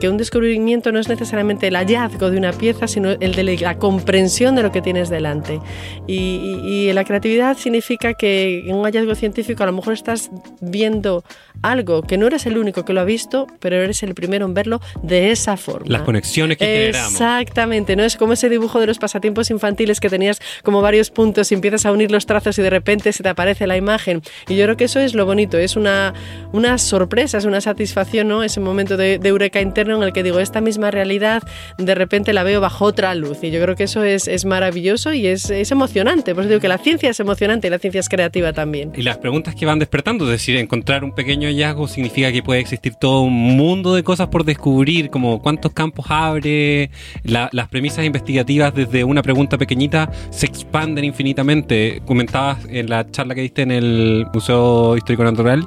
que 0.00 0.08
un 0.08 0.16
descubrimiento 0.16 0.92
no 0.92 0.98
es 0.98 1.08
necesariamente 1.08 1.68
el 1.68 1.76
hallazgo 1.76 2.30
de 2.30 2.38
una 2.38 2.52
pieza, 2.52 2.86
sino 2.86 3.10
el 3.10 3.34
de 3.34 3.58
la 3.58 3.78
comprensión 3.78 4.54
de 4.54 4.62
lo 4.62 4.72
que 4.72 4.82
tienes 4.82 5.08
delante. 5.08 5.60
Y, 6.06 6.92
la 6.94 7.04
creatividad 7.04 7.56
significa 7.56 8.14
que 8.14 8.68
en 8.68 8.76
un 8.76 8.84
hallazgo 8.84 9.14
científico 9.16 9.64
a 9.64 9.66
lo 9.66 9.72
mejor 9.72 9.94
estás 9.94 10.30
viendo 10.60 11.24
algo 11.62 12.02
que 12.02 12.18
no 12.18 12.28
eres 12.28 12.46
el 12.46 12.56
único 12.56 12.84
que 12.84 12.92
lo 12.92 13.00
ha 13.00 13.04
visto, 13.04 13.48
pero 13.58 13.76
eres 13.76 14.02
el 14.04 14.14
primero 14.14 14.46
en 14.46 14.54
verlo 14.54 14.80
de 15.02 15.32
esa 15.32 15.56
forma. 15.56 15.86
Las 15.88 16.02
conexiones 16.02 16.56
que 16.56 16.66
generamos. 16.66 17.12
Exactamente, 17.12 17.96
¿no? 17.96 18.04
Es 18.04 18.16
como 18.16 18.34
ese 18.34 18.48
dibujo 18.48 18.78
de 18.78 18.86
los 18.86 18.98
pasatiempos 18.98 19.50
infantiles 19.50 19.98
que 19.98 20.08
tenías 20.08 20.40
como 20.62 20.82
varios 20.82 21.10
puntos 21.10 21.50
y 21.50 21.54
empiezas 21.54 21.84
a 21.86 21.92
unir 21.92 22.12
los 22.12 22.26
trazos 22.26 22.58
y 22.58 22.62
de 22.62 22.70
repente 22.70 22.83
repente 22.84 23.14
se 23.14 23.22
te 23.22 23.30
aparece 23.30 23.66
la 23.66 23.78
imagen. 23.78 24.20
Y 24.46 24.56
yo 24.56 24.64
creo 24.64 24.76
que 24.76 24.84
eso 24.84 25.00
es 25.00 25.14
lo 25.14 25.24
bonito, 25.24 25.56
es 25.56 25.74
una, 25.74 26.12
una 26.52 26.76
sorpresa, 26.76 27.38
es 27.38 27.46
una 27.46 27.62
satisfacción, 27.62 28.28
¿no? 28.28 28.42
Ese 28.42 28.60
momento 28.60 28.98
de, 28.98 29.18
eureka 29.24 29.62
interno 29.62 29.96
en 29.96 30.02
el 30.02 30.12
que 30.12 30.22
digo, 30.22 30.38
esta 30.38 30.60
misma 30.60 30.90
realidad 30.90 31.42
de 31.78 31.94
repente 31.94 32.34
la 32.34 32.42
veo 32.42 32.60
bajo 32.60 32.84
otra 32.84 33.14
luz. 33.14 33.38
Y 33.42 33.50
yo 33.50 33.62
creo 33.62 33.74
que 33.74 33.84
eso 33.84 34.04
es, 34.04 34.28
es 34.28 34.44
maravilloso 34.44 35.14
y 35.14 35.26
es, 35.26 35.48
es 35.48 35.70
emocionante. 35.70 36.34
Por 36.34 36.44
eso 36.44 36.50
digo 36.50 36.60
que 36.60 36.68
la 36.68 36.76
ciencia 36.76 37.08
es 37.08 37.18
emocionante 37.20 37.68
y 37.68 37.70
la 37.70 37.78
ciencia 37.78 38.00
es 38.00 38.08
creativa 38.10 38.52
también. 38.52 38.92
Y 38.94 39.02
las 39.02 39.16
preguntas 39.16 39.54
que 39.54 39.64
van 39.64 39.78
despertando, 39.78 40.26
es 40.26 40.32
decir, 40.32 40.56
encontrar 40.56 41.04
un 41.04 41.14
pequeño 41.14 41.48
hallazgo 41.48 41.88
significa 41.88 42.30
que 42.32 42.42
puede 42.42 42.60
existir 42.60 42.96
todo 42.96 43.22
un 43.22 43.56
mundo 43.56 43.94
de 43.94 44.02
cosas 44.02 44.28
por 44.28 44.44
descubrir, 44.44 45.08
como 45.08 45.40
cuántos 45.40 45.72
campos 45.72 46.04
abre, 46.10 46.90
las 47.22 47.68
premisas 47.68 48.04
investigativas 48.04 48.74
desde 48.74 49.04
una 49.04 49.22
pregunta 49.22 49.56
pequeñita 49.56 50.10
se 50.30 50.44
expanden 50.44 51.04
infinitamente. 51.04 52.02
Comentabas 52.04 52.58
en 52.74 52.90
la 52.90 53.10
charla 53.10 53.34
que 53.34 53.40
diste 53.40 53.62
en 53.62 53.70
el 53.70 54.26
Museo 54.32 54.96
Histórico 54.96 55.24
Natural 55.24 55.66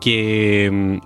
que 0.00 1.00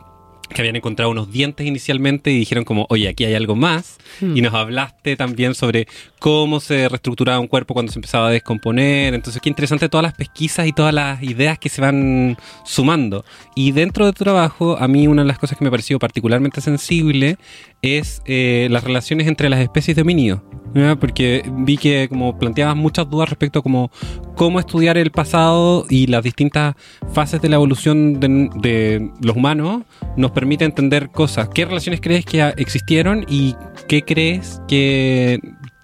que 0.52 0.60
habían 0.60 0.76
encontrado 0.76 1.10
unos 1.10 1.30
dientes 1.30 1.66
inicialmente 1.66 2.30
y 2.30 2.38
dijeron 2.38 2.64
como, 2.64 2.86
oye, 2.90 3.08
aquí 3.08 3.24
hay 3.24 3.34
algo 3.34 3.56
más. 3.56 3.98
Hmm. 4.20 4.36
Y 4.36 4.42
nos 4.42 4.54
hablaste 4.54 5.16
también 5.16 5.54
sobre 5.54 5.88
cómo 6.22 6.60
se 6.60 6.88
reestructuraba 6.88 7.40
un 7.40 7.48
cuerpo 7.48 7.74
cuando 7.74 7.90
se 7.90 7.98
empezaba 7.98 8.28
a 8.28 8.30
descomponer. 8.30 9.12
Entonces, 9.12 9.42
qué 9.42 9.48
interesante 9.48 9.88
todas 9.88 10.04
las 10.04 10.14
pesquisas 10.14 10.68
y 10.68 10.72
todas 10.72 10.94
las 10.94 11.20
ideas 11.20 11.58
que 11.58 11.68
se 11.68 11.82
van 11.82 12.38
sumando. 12.64 13.24
Y 13.56 13.72
dentro 13.72 14.06
de 14.06 14.12
tu 14.12 14.22
trabajo, 14.22 14.78
a 14.78 14.86
mí 14.86 15.08
una 15.08 15.22
de 15.22 15.28
las 15.28 15.40
cosas 15.40 15.58
que 15.58 15.64
me 15.64 15.70
pareció 15.70 15.98
particularmente 15.98 16.60
sensible 16.60 17.38
es 17.82 18.22
eh, 18.24 18.68
las 18.70 18.84
relaciones 18.84 19.26
entre 19.26 19.48
las 19.48 19.58
especies 19.58 19.96
de 19.96 20.02
homínidos. 20.02 20.42
¿ya? 20.76 20.94
Porque 20.94 21.42
vi 21.58 21.76
que 21.76 22.06
como 22.08 22.38
planteabas 22.38 22.76
muchas 22.76 23.10
dudas 23.10 23.28
respecto 23.28 23.58
a 23.58 23.62
cómo, 23.62 23.90
cómo 24.36 24.60
estudiar 24.60 24.98
el 24.98 25.10
pasado 25.10 25.86
y 25.90 26.06
las 26.06 26.22
distintas 26.22 26.76
fases 27.12 27.42
de 27.42 27.48
la 27.48 27.56
evolución 27.56 28.20
de, 28.20 28.48
de 28.60 29.10
los 29.20 29.34
humanos 29.34 29.82
nos 30.16 30.30
permite 30.30 30.64
entender 30.64 31.10
cosas. 31.10 31.48
¿Qué 31.48 31.64
relaciones 31.64 32.00
crees 32.00 32.24
que 32.24 32.42
existieron 32.58 33.26
y 33.28 33.56
qué 33.88 34.02
crees 34.02 34.62
que 34.68 35.40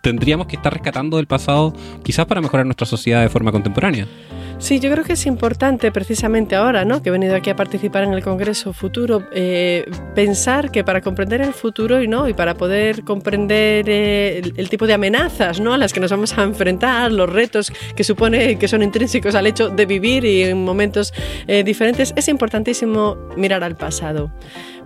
tendríamos 0.09 0.47
que 0.47 0.57
estar 0.57 0.73
rescatando 0.73 1.19
del 1.19 1.27
pasado 1.27 1.75
quizás 2.03 2.27
para 2.27 2.41
mejorar 2.41 2.65
nuestra 2.65 2.87
sociedad 2.87 3.23
de 3.23 3.29
forma 3.29 3.53
contemporánea? 3.53 4.07
Sí, 4.59 4.81
yo 4.81 4.91
creo 4.91 5.05
que 5.05 5.12
es 5.12 5.25
importante 5.27 5.93
precisamente 5.93 6.57
ahora, 6.57 6.85
¿no? 6.85 7.00
que 7.00 7.11
he 7.11 7.12
venido 7.12 7.37
aquí 7.37 7.49
a 7.49 7.55
participar 7.55 8.03
en 8.03 8.12
el 8.12 8.25
Congreso 8.25 8.73
Futuro, 8.73 9.23
eh, 9.33 9.88
pensar 10.17 10.73
que 10.73 10.83
para 10.83 11.00
comprender 11.00 11.41
el 11.41 11.53
futuro 11.53 12.03
y 12.03 12.09
no 12.09 12.27
y 12.27 12.35
para 12.35 12.55
poder 12.55 13.05
comprender 13.05 13.88
eh, 13.88 14.43
el, 14.57 14.69
tipo 14.69 14.88
de 14.88 14.95
amenazas, 14.95 15.61
¿no? 15.61 15.75
a 15.75 15.79
las 15.79 15.93
que 15.93 16.00
nos 16.00 16.11
vamos 16.11 16.37
a 16.37 16.43
enfrentar, 16.43 17.12
los 17.12 17.31
retos 17.31 17.73
que 17.95 18.03
supone 18.03 18.59
que 18.59 18.67
son 18.67 18.83
intrínsecos 18.83 19.37
al 19.37 19.47
hecho 19.47 19.69
de 19.69 19.87
vivir 19.87 20.25
y 20.25 20.43
en 20.43 20.65
momentos 20.65 21.15
eh, 21.47 21.62
diferentes, 21.62 22.12
es 22.17 22.27
importantísimo 22.27 23.17
mirar 23.37 23.62
al 23.62 23.77
pasado. 23.77 24.33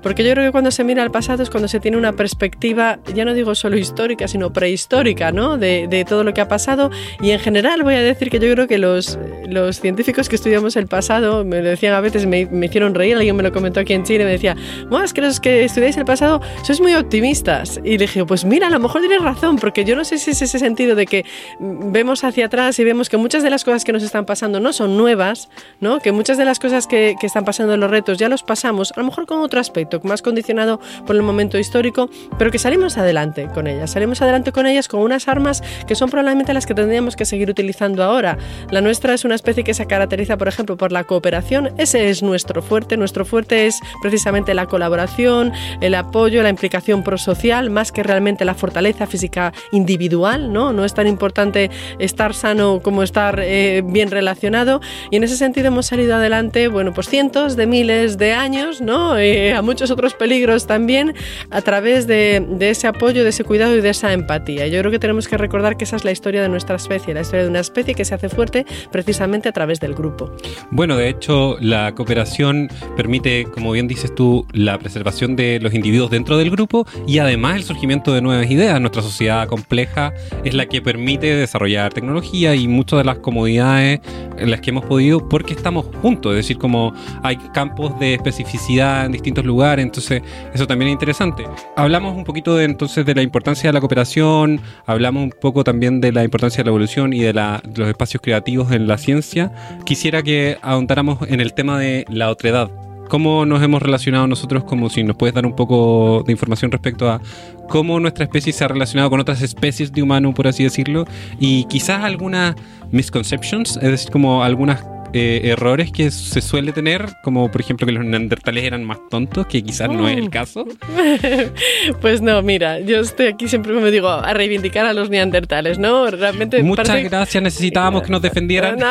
Porque 0.03 0.25
yo 0.25 0.33
creo 0.33 0.47
que 0.47 0.53
cuando 0.53 0.71
se 0.71 0.85
mira 0.85 1.03
al 1.03 1.11
pasado 1.11 1.43
es 1.43 1.51
cuando 1.51 1.69
se 1.69 1.81
tiene 1.81 1.97
una 1.97 2.13
perspectiva, 2.13 2.99
ya 3.15 3.25
no 3.25 3.35
digo 3.35 3.55
solo 3.55 3.77
histórica, 3.77 4.29
sino 4.29 4.53
prehistórica, 4.53 5.33
¿no? 5.33 5.59
De, 5.59 5.87
de 5.89 6.05
todo 6.05 6.25
lo 6.25 6.35
que 6.35 6.41
ha 6.41 6.49
pasado. 6.49 6.91
Y 7.21 7.31
en 7.31 7.39
general 7.41 7.83
voy 7.83 7.95
a 7.95 8.03
decir 8.03 8.31
que 8.31 8.39
yo 8.39 8.53
creo 8.53 8.67
que 8.67 8.79
los, 8.79 9.19
los 9.47 9.81
científicos 9.81 10.29
que 10.29 10.37
estudiamos 10.37 10.77
el 10.77 10.87
pasado, 10.87 11.45
me 11.45 11.63
lo 11.63 11.69
decían 11.71 11.95
a 11.95 12.01
veces, 12.01 12.27
me, 12.27 12.47
me 12.47 12.67
hicieron 12.67 12.95
reír, 12.95 13.17
alguien 13.17 13.37
me 13.37 13.43
lo 13.43 13.53
comentó 13.53 13.81
aquí 13.81 13.93
en 13.93 14.05
Chile, 14.05 14.25
me 14.25 14.33
decía, 14.33 14.57
"Buah, 14.89 15.05
es 15.05 15.13
que 15.13 15.21
los 15.21 15.41
que 15.41 15.65
estudiáis 15.65 15.97
el 15.97 16.05
pasado 16.05 16.41
sois 16.63 16.81
muy 16.81 16.95
optimistas. 16.95 17.81
Y 17.85 17.93
le 17.93 17.99
dije, 17.99 18.25
pues 18.25 18.45
mira, 18.45 18.69
a 18.69 18.71
lo 18.71 18.79
mejor 18.79 19.01
tienes 19.01 19.23
razón, 19.23 19.57
porque 19.57 19.85
yo 19.85 19.97
no 19.97 20.05
sé 20.05 20.19
si 20.19 20.31
es 20.31 20.43
ese 20.43 20.59
sentido 20.59 20.95
de 20.95 21.07
que 21.07 21.25
mm, 21.59 21.93
vemos 21.93 22.25
hacia 22.25 22.47
atrás 22.47 22.79
y 22.79 22.85
vemos 22.85 23.09
que 23.09 23.17
muchas 23.17 23.43
de 23.43 23.51
las 23.51 23.65
cosas 23.65 23.85
que 23.85 23.93
nos 23.93 24.03
están 24.03 24.25
pasando 24.27 24.61
no 24.61 24.73
son 24.73 24.97
nuevas, 24.97 25.49
¿no? 25.81 26.01
Que 26.01 26.13
muchas 26.13 26.39
de 26.39 26.45
las 26.45 26.59
cosas 26.59 26.87
que, 26.87 27.15
que 27.21 27.27
están 27.27 27.45
pasando 27.45 27.75
en 27.75 27.81
los 27.81 27.91
retos 27.91 28.19
ya 28.19 28.29
los 28.29 28.43
pasamos, 28.43 28.93
a 28.97 29.01
lo 29.01 29.07
mejor 29.07 29.27
con 29.27 29.41
otro 29.41 29.61
aspecto, 29.61 29.92
más 30.03 30.23
condicionado 30.23 30.81
por 31.07 31.17
el 31.17 31.23
momento 31.23 31.59
histórico, 31.59 32.09
pero 32.39 32.51
que 32.51 32.59
salimos 32.59 32.99
adelante 32.99 33.49
con 33.55 33.67
ellas. 33.67 33.91
Salimos 33.91 34.23
adelante 34.23 34.53
con 34.53 34.67
ellas 34.67 34.89
con 34.89 35.01
unas 35.01 35.29
armas 35.29 35.63
que 35.87 35.95
son 35.95 36.11
probablemente 36.11 36.53
las 36.55 36.67
que 36.67 36.75
tendríamos 36.75 37.17
que 37.17 37.25
seguir 37.25 37.51
utilizando 37.51 38.03
ahora. 38.03 38.39
La 38.71 38.81
nuestra 38.81 39.15
es 39.15 39.25
una 39.25 39.35
especie 39.35 39.65
que 39.65 39.75
se 39.75 39.87
caracteriza, 39.87 40.37
por 40.37 40.49
ejemplo, 40.49 40.77
por 40.77 40.93
la 40.93 41.05
cooperación. 41.05 41.71
Ese 41.79 42.11
es 42.11 42.23
nuestro 42.23 42.63
fuerte. 42.63 42.97
Nuestro 42.97 43.25
fuerte 43.25 43.67
es 43.67 43.79
precisamente 44.01 44.55
la 44.55 44.67
colaboración, 44.67 45.53
el 45.81 45.95
apoyo, 45.95 46.43
la 46.43 46.49
implicación 46.49 47.03
prosocial, 47.03 47.71
más 47.71 47.93
que 47.93 48.03
realmente 48.03 48.45
la 48.45 48.55
fortaleza 48.55 49.07
física 49.07 49.53
individual, 49.73 50.53
¿no? 50.53 50.73
No 50.73 50.85
es 50.85 50.95
tan 50.95 51.07
importante 51.07 51.71
estar 51.99 52.35
sano 52.35 52.81
como 52.83 53.03
estar 53.03 53.41
eh, 53.41 53.83
bien 53.85 54.11
relacionado. 54.11 54.81
Y 55.11 55.17
en 55.17 55.25
ese 55.25 55.37
sentido 55.37 55.69
hemos 55.69 55.87
salido 55.87 56.15
adelante, 56.15 56.69
bueno, 56.69 56.93
pues 56.93 57.09
cientos 57.09 57.57
de 57.57 57.67
miles 57.67 58.19
de 58.19 58.33
años, 58.33 58.81
¿no? 58.81 59.19
Eh, 59.19 59.55
a 59.55 59.63
muchos 59.63 59.82
otros 59.91 60.15
peligros 60.15 60.67
también, 60.67 61.15
a 61.51 61.63
través 61.63 62.07
de, 62.07 62.45
de 62.49 62.71
ese 62.71 62.87
apoyo, 62.87 63.23
de 63.23 63.31
ese 63.31 63.45
cuidado 63.45 63.77
y 63.77 63.81
de 63.81 63.91
esa 63.91 64.13
empatía. 64.13 64.67
Yo 64.67 64.79
creo 64.81 64.91
que 64.91 64.99
tenemos 64.99 65.29
que 65.29 65.37
recordar 65.37 65.77
que 65.77 65.85
esa 65.85 65.97
es 65.97 66.05
la 66.05 66.13
historia 66.13 66.43
de 66.43 66.49
nuestra 66.49 66.77
especie, 66.77 67.15
la 67.15 67.23
historia 67.23 67.45
de 67.45 67.51
una 67.51 67.61
especie 67.61 67.95
que 67.95 68.05
se 68.05 68.15
hace 68.15 68.29
fuerte 68.29 68.67
precisamente 68.91 69.49
a 69.49 69.53
través 69.53 69.81
del 69.81 69.95
grupo. 69.95 70.31
Bueno, 70.71 70.97
de 70.97 71.09
hecho, 71.09 71.57
la 71.61 71.95
cooperación 71.95 72.69
permite, 72.97 73.45
como 73.45 73.73
bien 73.73 73.89
dices 73.89 74.15
tú, 74.15 74.47
la 74.53 74.79
preservación 74.79 75.37
de 75.37 75.59
los 75.61 75.75
individuos 75.75 76.11
dentro 76.11 76.39
del 76.39 76.51
grupo 76.51 76.87
y 77.07 77.19
además 77.19 77.57
el 77.57 77.65
surgimiento 77.65 78.13
de 78.13 78.23
nuevas 78.23 78.51
ideas. 78.51 78.81
Nuestra 78.81 79.03
sociedad 79.03 79.47
compleja 79.49 80.13
es 80.45 80.55
la 80.55 80.67
que 80.67 80.83
permite 80.83 81.35
desarrollar 81.35 81.93
tecnología 81.93 82.55
y 82.55 82.69
muchas 82.69 82.99
de 82.99 83.05
las 83.05 83.19
comodidades 83.19 84.01
en 84.39 84.51
las 84.51 84.61
que 84.61 84.71
hemos 84.71 84.85
podido 84.85 85.29
porque 85.29 85.55
estamos 85.55 85.87
juntos. 86.01 86.33
Es 86.33 86.39
decir, 86.39 86.59
como 86.59 86.95
hay 87.23 87.37
campos 87.55 87.99
de 87.99 88.15
especificidad 88.15 89.07
en 89.07 89.13
distintos 89.13 89.45
lugares, 89.45 89.72
entonces 89.81 90.23
eso 90.55 90.67
también 90.67 90.89
es 90.89 90.93
interesante. 90.93 91.45
Hablamos 91.77 92.17
un 92.17 92.25
poquito 92.25 92.57
de, 92.57 92.65
entonces 92.65 93.05
de 93.07 93.15
la 93.15 93.23
importancia 93.23 93.69
de 93.69 93.73
la 93.75 93.81
cooperación, 93.81 94.61
hablamos 94.87 95.25
un 95.25 95.35
poco 95.41 95.65
también 95.65 96.01
de 96.01 96.13
la 96.13 96.25
importancia 96.25 96.59
de 96.59 96.65
la 96.65 96.71
evolución 96.71 97.13
y 97.13 97.21
de, 97.21 97.33
la- 97.33 97.61
de 97.65 97.81
los 97.81 97.89
espacios 97.89 98.21
creativos 98.23 98.73
en 98.73 98.87
la 98.87 98.99
ciencia. 98.99 99.53
Quisiera 99.85 100.23
que 100.23 100.59
ahondáramos 100.63 101.19
en 101.29 101.41
el 101.41 101.55
tema 101.55 101.79
de 101.79 102.05
la 102.09 102.31
otredad. 102.31 102.71
¿Cómo 103.09 103.45
nos 103.45 103.63
hemos 103.63 103.83
relacionado 103.83 104.27
nosotros? 104.27 104.65
Como 104.65 104.89
si 104.89 105.03
nos 105.03 105.17
puedes 105.17 105.35
dar 105.35 105.45
un 105.45 105.55
poco 105.55 106.23
de 106.27 106.33
información 106.33 106.71
respecto 106.71 107.11
a 107.11 107.21
cómo 107.69 108.01
nuestra 108.01 108.25
especie 108.25 108.55
se 108.55 108.65
ha 108.65 108.69
relacionado 108.69 109.11
con 109.11 109.21
otras 109.21 109.43
especies 109.43 109.93
de 109.93 110.03
humano, 110.03 110.33
por 110.33 110.47
así 110.49 110.63
decirlo, 110.65 111.05
y 111.39 111.65
quizás 111.65 112.05
algunas 112.05 112.55
misconceptions, 112.91 113.77
es 113.77 113.83
decir, 113.91 114.11
como 114.11 114.43
algunas 114.43 114.83
eh, 115.13 115.41
errores 115.45 115.91
que 115.93 116.11
se 116.11 116.41
suele 116.41 116.73
tener, 116.73 117.07
como 117.23 117.51
por 117.51 117.61
ejemplo 117.61 117.87
que 117.87 117.93
los 117.93 118.05
neandertales 118.05 118.65
eran 118.65 118.85
más 118.85 118.99
tontos, 119.11 119.47
que 119.47 119.63
quizás 119.63 119.89
no 119.91 120.09
es 120.09 120.17
el 120.17 120.25
Mm. 120.27 120.31
caso. 120.31 120.65
Pues 122.01 122.21
no, 122.21 122.43
mira, 122.43 122.81
yo 122.81 123.01
estoy 123.01 123.27
aquí 123.27 123.49
siempre 123.49 123.73
me 123.73 123.91
digo 123.91 124.09
a 124.09 124.33
reivindicar 124.35 124.87
a 124.87 124.93
los 124.93 125.11
neandertales, 125.11 125.79
¿no? 125.79 126.11
Realmente 126.11 126.63
Muchas 126.63 126.89
parece- 126.89 127.09
gracias, 127.09 127.43
necesitábamos 127.43 128.03
que 128.03 128.11
nos 128.11 128.23
defendieran. 128.23 128.79
No, 128.79 128.91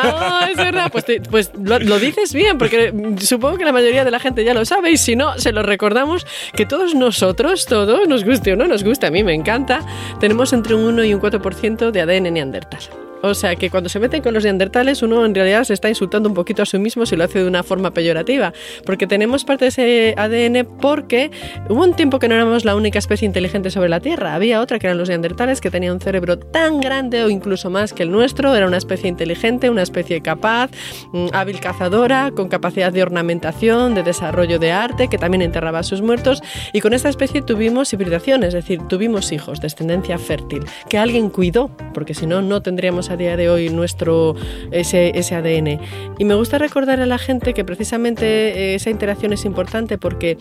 es 0.50 0.56
verdad, 0.56 0.90
pues, 0.92 1.04
te- 1.04 1.20
pues 1.20 1.50
lo, 1.60 1.78
lo 1.78 1.98
dices 1.98 2.32
bien, 2.32 2.58
porque 2.58 2.92
supongo 3.20 3.56
que 3.58 3.64
la 3.64 3.72
mayoría 3.72 4.04
de 4.04 4.10
la 4.10 4.18
gente 4.20 4.44
ya 4.44 4.54
lo 4.54 4.64
sabe 4.64 4.90
y 4.92 4.96
si 4.96 5.16
no, 5.16 5.38
se 5.38 5.52
lo 5.52 5.62
recordamos 5.62 6.26
que 6.54 6.66
todos 6.66 6.94
nosotros, 6.94 7.66
todos, 7.66 8.08
nos 8.08 8.24
guste 8.24 8.52
o 8.52 8.56
no 8.56 8.66
nos 8.66 8.84
guste, 8.84 9.06
a 9.06 9.10
mí 9.10 9.24
me 9.24 9.34
encanta, 9.34 9.80
tenemos 10.20 10.52
entre 10.52 10.74
un 10.74 10.84
1 10.84 11.04
y 11.04 11.14
un 11.14 11.20
4% 11.20 11.90
de 11.90 12.00
ADN 12.00 12.30
neandertal. 12.32 12.80
O 13.22 13.34
sea 13.34 13.56
que 13.56 13.70
cuando 13.70 13.88
se 13.88 14.00
meten 14.00 14.22
con 14.22 14.34
los 14.34 14.44
neandertales 14.44 15.02
uno 15.02 15.24
en 15.24 15.34
realidad 15.34 15.64
se 15.64 15.74
está 15.74 15.88
insultando 15.88 16.28
un 16.28 16.34
poquito 16.34 16.62
a 16.62 16.66
sí 16.66 16.78
mismo 16.78 17.06
si 17.06 17.16
lo 17.16 17.24
hace 17.24 17.40
de 17.40 17.46
una 17.46 17.62
forma 17.62 17.92
peyorativa, 17.92 18.52
porque 18.84 19.06
tenemos 19.06 19.44
parte 19.44 19.64
de 19.64 19.68
ese 19.68 20.14
ADN 20.16 20.66
porque 20.80 21.30
hubo 21.68 21.82
un 21.82 21.94
tiempo 21.94 22.18
que 22.18 22.28
no 22.28 22.34
éramos 22.34 22.64
la 22.64 22.76
única 22.76 22.98
especie 22.98 23.26
inteligente 23.26 23.70
sobre 23.70 23.88
la 23.88 24.00
Tierra, 24.00 24.34
había 24.34 24.60
otra 24.60 24.78
que 24.78 24.86
eran 24.86 24.98
los 24.98 25.08
neandertales 25.08 25.60
que 25.60 25.70
tenían 25.70 25.94
un 25.94 26.00
cerebro 26.00 26.38
tan 26.38 26.80
grande 26.80 27.22
o 27.22 27.30
incluso 27.30 27.70
más 27.70 27.92
que 27.92 28.02
el 28.02 28.10
nuestro, 28.10 28.54
era 28.54 28.66
una 28.66 28.76
especie 28.76 29.08
inteligente, 29.08 29.70
una 29.70 29.82
especie 29.82 30.20
capaz, 30.20 30.70
mm, 31.12 31.28
hábil 31.32 31.60
cazadora, 31.60 32.32
con 32.34 32.48
capacidad 32.48 32.92
de 32.92 33.02
ornamentación, 33.02 33.94
de 33.94 34.02
desarrollo 34.02 34.58
de 34.58 34.72
arte, 34.72 35.08
que 35.08 35.18
también 35.18 35.42
enterraba 35.42 35.80
a 35.80 35.82
sus 35.82 36.02
muertos. 36.02 36.42
Y 36.72 36.80
con 36.80 36.92
esta 36.92 37.08
especie 37.08 37.42
tuvimos 37.42 37.92
hibridación, 37.92 38.42
es 38.44 38.54
decir, 38.54 38.80
tuvimos 38.88 39.32
hijos, 39.32 39.60
descendencia 39.60 40.18
fértil, 40.18 40.64
que 40.88 40.98
alguien 40.98 41.30
cuidó, 41.30 41.70
porque 41.94 42.14
si 42.14 42.26
no, 42.26 42.42
no 42.42 42.62
tendríamos 42.62 43.10
a 43.12 43.16
día 43.16 43.36
de 43.36 43.48
hoy 43.48 43.68
nuestro 43.68 44.34
ese, 44.70 45.12
ese 45.18 45.34
ADN. 45.34 45.80
Y 46.18 46.24
me 46.24 46.34
gusta 46.34 46.58
recordar 46.58 47.00
a 47.00 47.06
la 47.06 47.18
gente 47.18 47.54
que 47.54 47.64
precisamente 47.64 48.26
eh, 48.26 48.74
esa 48.74 48.90
interacción 48.90 49.32
es 49.32 49.44
importante 49.44 49.98
porque 49.98 50.32
eh, 50.32 50.38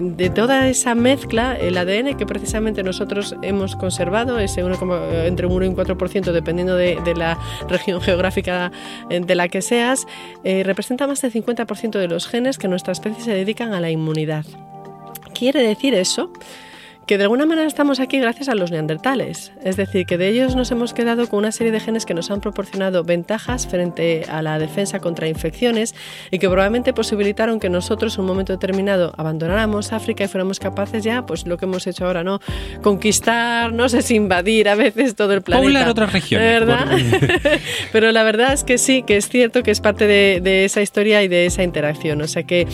de 0.00 0.30
toda 0.30 0.68
esa 0.68 0.94
mezcla, 0.94 1.56
el 1.56 1.76
ADN 1.76 2.16
que 2.16 2.26
precisamente 2.26 2.82
nosotros 2.82 3.36
hemos 3.42 3.76
conservado, 3.76 4.38
ese 4.38 4.64
1, 4.64 5.24
entre 5.24 5.46
un 5.46 5.52
1 5.54 5.64
y 5.64 5.68
un 5.68 5.76
4%, 5.76 6.32
dependiendo 6.32 6.76
de, 6.76 6.98
la 7.16 7.38
región 7.68 8.00
geográfica 8.00 8.72
eh, 9.10 9.20
de 9.20 9.34
la 9.34 9.48
que 9.48 9.62
seas, 9.62 10.06
eh, 10.44 10.62
representa 10.64 11.06
más 11.06 11.20
del 11.22 11.32
50% 11.32 11.98
de 11.98 12.08
los 12.08 12.26
genes 12.26 12.58
que 12.58 12.68
nuestra 12.68 12.92
especie 12.92 13.22
se 13.22 13.32
dedican 13.32 13.72
a 13.72 13.80
la 13.80 13.90
inmunidad. 13.90 14.44
Quiere 15.34 15.62
decir 15.62 15.94
eso 15.94 16.32
que 17.08 17.16
de 17.16 17.24
alguna 17.24 17.46
manera 17.46 17.66
estamos 17.66 18.00
aquí 18.00 18.20
gracias 18.20 18.50
a 18.50 18.54
los 18.54 18.70
neandertales. 18.70 19.50
Es 19.64 19.78
decir, 19.78 20.04
que 20.04 20.18
de 20.18 20.28
ellos 20.28 20.54
nos 20.54 20.70
hemos 20.70 20.92
quedado 20.92 21.26
con 21.26 21.38
una 21.38 21.52
serie 21.52 21.72
de 21.72 21.80
genes 21.80 22.04
que 22.04 22.12
nos 22.12 22.30
han 22.30 22.42
proporcionado 22.42 23.02
ventajas 23.02 23.66
frente 23.66 24.26
a 24.28 24.42
la 24.42 24.58
defensa 24.58 25.00
contra 25.00 25.26
infecciones 25.26 25.94
y 26.30 26.38
que 26.38 26.48
probablemente 26.48 26.92
posibilitaron 26.92 27.60
que 27.60 27.70
nosotros 27.70 28.14
en 28.16 28.20
un 28.20 28.26
momento 28.26 28.52
determinado 28.52 29.14
abandonáramos 29.16 29.94
África 29.94 30.24
y 30.24 30.28
fuéramos 30.28 30.60
capaces 30.60 31.02
ya, 31.02 31.24
pues 31.24 31.46
lo 31.46 31.56
que 31.56 31.64
hemos 31.64 31.86
hecho 31.86 32.04
ahora, 32.04 32.24
¿no? 32.24 32.40
Conquistar, 32.82 33.72
no 33.72 33.88
sé 33.88 34.02
si 34.02 34.14
invadir 34.14 34.68
a 34.68 34.74
veces 34.74 35.14
todo 35.14 35.32
el 35.32 35.40
planeta. 35.40 35.66
Poblar 35.66 35.88
otras 35.88 36.12
regiones. 36.12 36.60
¿Verdad? 36.60 36.88
Pero 37.92 38.12
la 38.12 38.22
verdad 38.22 38.52
es 38.52 38.64
que 38.64 38.76
sí, 38.76 39.02
que 39.02 39.16
es 39.16 39.30
cierto 39.30 39.62
que 39.62 39.70
es 39.70 39.80
parte 39.80 40.06
de, 40.06 40.42
de 40.42 40.66
esa 40.66 40.82
historia 40.82 41.22
y 41.22 41.28
de 41.28 41.46
esa 41.46 41.62
interacción. 41.62 42.20
O 42.20 42.28
sea 42.28 42.42
que 42.42 42.66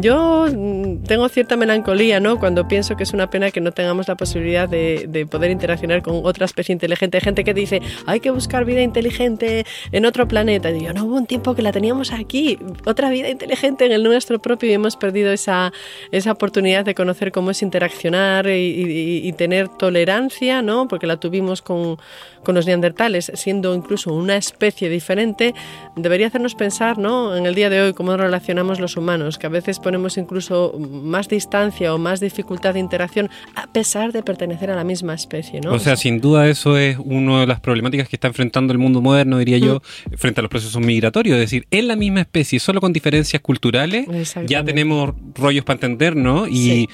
yo 0.00 0.46
mm, 0.46 1.02
tengo 1.02 1.28
cierta 1.28 1.56
melancolía, 1.56 2.20
¿no? 2.20 2.38
Cuando 2.38 2.68
pienso 2.68 2.96
que 2.96 3.02
es 3.02 3.12
una 3.12 3.28
pena 3.28 3.50
que 3.50 3.60
no 3.60 3.71
tengamos 3.72 4.08
la 4.08 4.16
posibilidad 4.16 4.68
de, 4.68 5.06
de 5.08 5.26
poder 5.26 5.50
interaccionar 5.50 6.02
con 6.02 6.20
otra 6.24 6.46
especie 6.46 6.72
inteligente. 6.72 7.20
Gente 7.20 7.44
que 7.44 7.54
dice, 7.54 7.80
hay 8.06 8.20
que 8.20 8.30
buscar 8.30 8.64
vida 8.64 8.82
inteligente 8.82 9.64
en 9.90 10.06
otro 10.06 10.28
planeta. 10.28 10.70
Y 10.70 10.84
yo, 10.84 10.92
no 10.92 11.04
hubo 11.04 11.16
un 11.16 11.26
tiempo 11.26 11.54
que 11.54 11.62
la 11.62 11.72
teníamos 11.72 12.12
aquí, 12.12 12.58
otra 12.86 13.10
vida 13.10 13.28
inteligente 13.28 13.86
en 13.86 13.92
el 13.92 14.02
nuestro 14.02 14.40
propio 14.40 14.70
y 14.70 14.72
hemos 14.72 14.96
perdido 14.96 15.32
esa, 15.32 15.72
esa 16.10 16.32
oportunidad 16.32 16.84
de 16.84 16.94
conocer 16.94 17.32
cómo 17.32 17.50
es 17.50 17.62
interaccionar 17.62 18.46
y, 18.48 19.26
y, 19.26 19.32
tener 19.32 19.68
tolerancia, 19.68 20.62
¿no? 20.62 20.88
Porque 20.88 21.06
la 21.06 21.16
tuvimos 21.16 21.62
con, 21.62 21.98
con 22.42 22.54
los 22.54 22.66
neandertales, 22.66 23.32
siendo 23.34 23.74
incluso 23.74 24.12
una 24.12 24.36
especie 24.36 24.88
diferente, 24.88 25.54
debería 25.96 26.26
hacernos 26.26 26.54
pensar, 26.54 26.98
¿no? 26.98 27.36
En 27.36 27.46
el 27.46 27.54
día 27.54 27.70
de 27.70 27.80
hoy, 27.80 27.92
cómo 27.94 28.16
relacionamos 28.16 28.80
los 28.80 28.96
humanos, 28.96 29.38
que 29.38 29.46
a 29.46 29.50
veces 29.50 29.78
ponemos 29.78 30.16
incluso 30.16 30.74
más 30.78 31.28
distancia 31.28 31.94
o 31.94 31.98
más 31.98 32.20
dificultad 32.20 32.74
de 32.74 32.80
interacción 32.80 33.30
a 33.62 33.72
pesar 33.72 34.12
de 34.12 34.22
pertenecer 34.22 34.70
a 34.70 34.74
la 34.74 34.82
misma 34.82 35.14
especie, 35.14 35.60
¿no? 35.60 35.72
O 35.72 35.78
sea, 35.78 35.96
sin 35.96 36.20
duda 36.20 36.48
eso 36.48 36.76
es 36.76 36.98
una 36.98 37.40
de 37.40 37.46
las 37.46 37.60
problemáticas 37.60 38.08
que 38.08 38.16
está 38.16 38.26
enfrentando 38.26 38.72
el 38.72 38.78
mundo 38.78 39.00
moderno, 39.00 39.38
diría 39.38 39.58
yo, 39.58 39.76
mm. 40.10 40.14
frente 40.16 40.40
a 40.40 40.42
los 40.42 40.50
procesos 40.50 40.84
migratorios. 40.84 41.36
Es 41.36 41.42
decir, 41.42 41.66
en 41.70 41.86
la 41.86 41.94
misma 41.94 42.22
especie, 42.22 42.58
solo 42.58 42.80
con 42.80 42.92
diferencias 42.92 43.40
culturales, 43.40 44.06
ya 44.46 44.64
tenemos 44.64 45.14
rollos 45.34 45.64
para 45.64 45.76
entendernos 45.76 46.48
y 46.50 46.88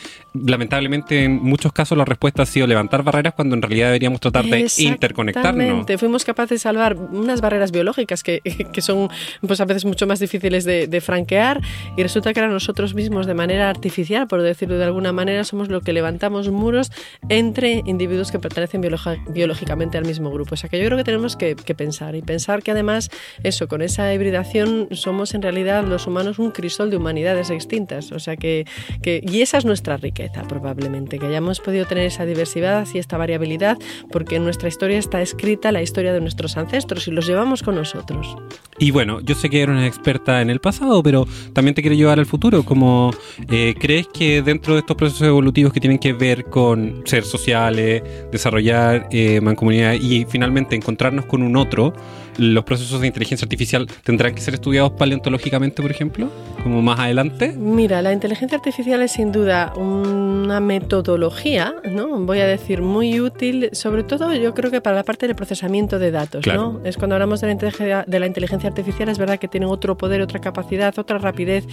lamentablemente 0.47 1.25
en 1.25 1.43
muchos 1.43 1.73
casos 1.73 1.97
la 1.97 2.05
respuesta 2.05 2.43
ha 2.43 2.47
sido 2.47 2.67
levantar 2.67 3.03
barreras 3.03 3.35
cuando 3.35 3.55
en 3.55 3.63
realidad 3.63 3.87
deberíamos 3.89 4.21
tratar 4.21 4.45
de 4.45 4.67
interconectarnos. 4.79 5.87
Fuimos 5.99 6.25
capaces 6.25 6.51
de 6.51 6.59
salvar 6.59 6.97
unas 6.97 7.41
barreras 7.41 7.73
biológicas 7.73 8.23
que, 8.23 8.41
que 8.73 8.81
son 8.81 9.09
pues 9.47 9.61
a 9.61 9.65
veces 9.65 9.85
mucho 9.85 10.07
más 10.07 10.21
difíciles 10.21 10.65
de, 10.65 10.87
de, 10.87 11.01
franquear 11.01 11.61
y 11.97 12.03
resulta 12.03 12.33
que 12.33 12.41
ahora 12.41 12.53
nosotros 12.53 12.95
mismos 12.95 13.27
de 13.27 13.35
manera 13.35 13.71
artificial, 13.71 14.27
por 14.29 14.43
decirlo 14.43 14.79
de 14.79 14.85
alguna 14.85 15.13
manera, 15.13 15.45
somos 15.45 15.69
lo 15.69 15.81
que 15.81 15.93
levantamos 15.93 16.51
muros 16.51 16.93
entre 17.29 17.83
individuos 17.87 18.31
que 18.31 18.39
pertenecen 18.39 18.81
biológicamente 18.81 19.99
al 19.99 20.05
mismo 20.05 20.31
grupo. 20.31 20.55
O 20.55 20.57
sea 20.57 20.69
que 20.69 20.79
yo 20.79 20.87
creo 20.87 20.99
que 20.99 21.05
tenemos 21.05 21.37
que, 21.37 21.57
que 21.57 21.75
pensar 21.75 22.15
y 22.15 22.23
pensar 22.23 22.63
que 22.63 22.71
además 22.71 23.11
eso, 23.43 23.69
con 23.69 23.83
esa 23.83 24.13
hibridación 24.13 24.89
somos 24.93 25.35
en 25.35 25.43
realidad 25.43 25.85
los 25.85 26.07
humanos 26.07 26.39
un 26.39 26.51
crisol 26.51 26.91
de 26.91 26.97
humanidades 26.97 27.51
extintas. 27.51 28.13
O 28.13 28.19
sea 28.19 28.37
que, 28.37 28.67
que 29.03 29.21
y 29.23 29.43
esa 29.43 29.59
es 29.59 29.65
nuestra 29.65 29.97
riqueza 29.97 30.28
probablemente, 30.49 31.19
que 31.19 31.27
hayamos 31.27 31.61
podido 31.61 31.85
tener 31.87 32.07
esa 32.07 32.25
diversidad 32.27 32.87
y 32.93 32.99
esta 32.99 33.17
variabilidad, 33.17 33.79
porque 34.11 34.37
en 34.37 34.45
nuestra 34.45 34.69
historia 34.69 34.99
está 34.99 35.23
escrita 35.23 35.73
la 35.73 35.83
historia 35.83 36.13
de 36.13 36.21
nuestros 36.21 36.57
ancestros 36.57 37.09
y 37.09 37.11
los 37.11 37.27
llevamos 37.27 37.63
con 37.63 37.75
nosotros. 37.75 38.37
Y 38.79 38.91
bueno, 38.93 39.21
yo 39.21 39.35
sé 39.35 39.51
que 39.51 39.63
eres 39.63 39.75
una 39.75 39.87
experta 39.87 40.41
en 40.41 40.51
el 40.51 40.61
pasado, 40.61 41.03
pero 41.03 41.27
también 41.53 41.75
te 41.75 41.83
quiero 41.83 41.97
llevar 41.97 42.19
al 42.19 42.27
futuro. 42.27 42.63
Como 42.63 43.11
eh, 43.51 43.75
crees 43.79 44.07
que 44.09 44.43
dentro 44.43 44.75
de 44.75 44.81
estos 44.81 44.97
procesos 44.97 45.27
evolutivos 45.27 45.73
que 45.73 45.81
tienen 45.81 45.99
que 45.99 46.13
ver 46.13 46.45
con 46.45 47.03
ser 47.05 47.25
sociales, 47.25 48.03
desarrollar 48.31 49.09
eh, 49.11 49.41
mancomunidad 49.41 49.95
y 49.95 50.25
finalmente 50.27 50.77
encontrarnos 50.77 51.27
con 51.27 51.43
un 51.43 51.57
otro, 51.57 51.93
los 52.39 52.65
procesos 52.65 53.01
de 53.01 53.09
inteligencia 53.09 53.45
artificial 53.45 53.87
tendrán 54.05 54.35
que 54.35 54.41
ser 54.41 54.55
estudiados 54.55 54.93
paleontológicamente, 54.93 55.83
por 55.83 55.91
ejemplo, 55.91 56.31
como 56.63 56.81
más 56.81 56.99
adelante? 57.01 57.53
Mira, 57.57 58.01
la 58.01 58.13
inteligencia 58.13 58.57
artificial 58.57 59.03
es 59.03 59.13
sin 59.13 59.33
duda 59.33 59.73
una 59.77 60.61
metodología, 60.61 61.75
¿no? 61.85 62.09
Voy 62.21 62.41
a 62.41 62.47
decir 62.47 62.81
muy 62.81 63.21
útil, 63.21 63.71
sobre 63.73 64.05
todo 64.05 64.35
yo 64.35 64.55
creo 64.55 64.71
que 64.71 64.81
para 64.81 64.97
la 64.97 65.03
parte 65.03 65.27
del 65.27 65.35
procesamiento 65.35 65.99
de 65.99 66.11
datos, 66.11 66.47
¿no? 66.47 66.81
Es 66.85 66.97
cuando 66.97 67.17
hablamos 67.17 67.41
de 67.41 67.49
la, 67.49 67.53
inteligencia, 67.53 68.05
de 68.07 68.21
la 68.21 68.27
inteligencia 68.27 68.69
artificial, 68.69 69.09
es 69.09 69.19
verdad 69.19 69.39
que 69.39 69.49
tienen 69.49 69.69
otro 69.69 69.99
poder, 69.99 70.23
otra 70.23 70.41
capacidad, 70.41 70.97
otra 70.99 71.19
rapidez. 71.19 71.67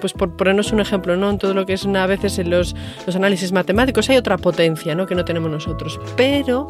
Pues 0.00 0.14
por 0.14 0.36
ponernos 0.36 0.72
un 0.72 0.80
ejemplo, 0.80 1.16
¿no? 1.16 1.30
En 1.30 1.38
todo 1.38 1.52
lo 1.52 1.66
que 1.66 1.74
es 1.74 1.84
una, 1.84 2.04
a 2.04 2.06
veces 2.06 2.38
en 2.38 2.50
los, 2.50 2.74
los 3.06 3.14
análisis 3.14 3.52
matemáticos 3.52 4.08
hay 4.08 4.16
otra 4.16 4.38
potencia, 4.38 4.94
¿no? 4.94 5.06
Que 5.06 5.14
no 5.14 5.24
tenemos 5.24 5.50
nosotros. 5.50 6.00
Pero 6.16 6.68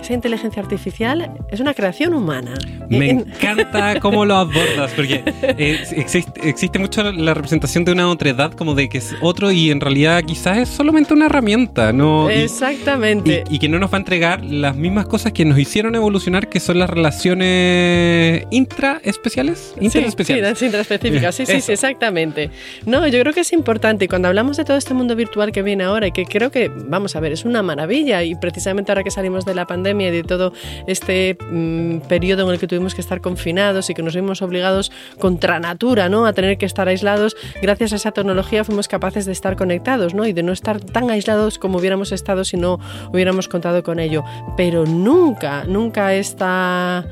esa 0.00 0.14
inteligencia 0.14 0.62
artificial 0.62 1.30
es 1.50 1.60
una 1.60 1.74
creación 1.74 2.14
humana. 2.14 2.54
Me 2.88 3.10
encanta 3.10 4.00
cómo 4.00 4.24
lo 4.24 4.36
abordas, 4.36 4.92
porque 4.94 5.22
eh, 5.42 5.84
existe, 5.96 6.48
existe, 6.48 6.78
mucho 6.78 7.02
la 7.12 7.34
representación 7.34 7.84
de 7.84 7.92
una 7.92 8.08
otredad 8.08 8.52
como 8.52 8.74
de 8.74 8.88
que 8.88 8.98
es 8.98 9.14
otro 9.20 9.50
y 9.50 9.70
en 9.70 9.80
realidad 9.80 10.22
quizás 10.24 10.58
es 10.58 10.68
solamente 10.68 11.12
una 11.14 11.26
herramienta, 11.26 11.92
¿no? 11.92 12.30
Exactamente. 12.30 13.44
Y, 13.50 13.58
que 13.58 13.68
no 13.68 13.78
nos 13.78 13.92
va 13.92 13.96
a 13.96 14.00
entregar 14.00 14.44
las 14.44 14.76
mismas 14.76 15.06
cosas 15.06 15.32
que 15.32 15.44
nos 15.44 15.58
hicieron 15.58 15.94
evolucionar, 15.94 16.48
que 16.48 16.60
son 16.60 16.78
las 16.78 16.88
relaciones 16.88 18.46
intraespeciales. 18.50 19.74
Interespeciales. 19.80 20.58
Sí, 20.58 20.66
intraespecíficas, 20.66 21.34
sí, 21.34 21.46
sí, 21.46 21.60
sí, 21.60 21.72
exactamente. 21.72 22.50
No, 22.86 23.06
yo 23.08 23.20
creo 23.20 23.32
que 23.32 23.40
es 23.40 23.52
importante 23.52 24.04
y 24.04 24.08
cuando 24.08 24.28
hablamos 24.28 24.56
de 24.56 24.64
todo 24.64 24.76
este 24.76 24.94
mundo 24.94 25.16
virtual 25.16 25.52
que 25.52 25.62
viene 25.62 25.84
ahora 25.84 26.06
y 26.06 26.12
que 26.12 26.24
creo 26.24 26.50
que, 26.50 26.68
vamos 26.68 27.16
a 27.16 27.20
ver, 27.20 27.32
es 27.32 27.44
una 27.44 27.62
maravilla 27.62 28.22
y 28.22 28.34
precisamente 28.34 28.92
ahora 28.92 29.02
que 29.02 29.10
salimos 29.10 29.44
de 29.44 29.54
la 29.54 29.66
pandemia, 29.66 29.87
y 29.88 30.10
de 30.10 30.22
todo 30.22 30.52
este 30.86 31.36
mm, 31.50 32.00
periodo 32.08 32.44
en 32.44 32.50
el 32.50 32.58
que 32.58 32.66
tuvimos 32.66 32.94
que 32.94 33.00
estar 33.00 33.20
confinados 33.20 33.88
y 33.88 33.94
que 33.94 34.02
nos 34.02 34.14
vimos 34.14 34.42
obligados 34.42 34.92
contra 35.18 35.58
natura 35.60 36.08
¿no? 36.08 36.26
a 36.26 36.32
tener 36.32 36.58
que 36.58 36.66
estar 36.66 36.88
aislados, 36.88 37.36
gracias 37.62 37.92
a 37.92 37.96
esa 37.96 38.12
tecnología 38.12 38.64
fuimos 38.64 38.88
capaces 38.88 39.24
de 39.24 39.32
estar 39.32 39.56
conectados 39.56 40.14
¿no? 40.14 40.26
y 40.26 40.32
de 40.32 40.42
no 40.42 40.52
estar 40.52 40.80
tan 40.80 41.10
aislados 41.10 41.58
como 41.58 41.78
hubiéramos 41.78 42.12
estado 42.12 42.44
si 42.44 42.56
no 42.56 42.78
hubiéramos 43.12 43.48
contado 43.48 43.82
con 43.82 43.98
ello. 43.98 44.24
Pero 44.56 44.84
nunca, 44.84 45.64
nunca 45.64 46.14
esta 46.14 47.06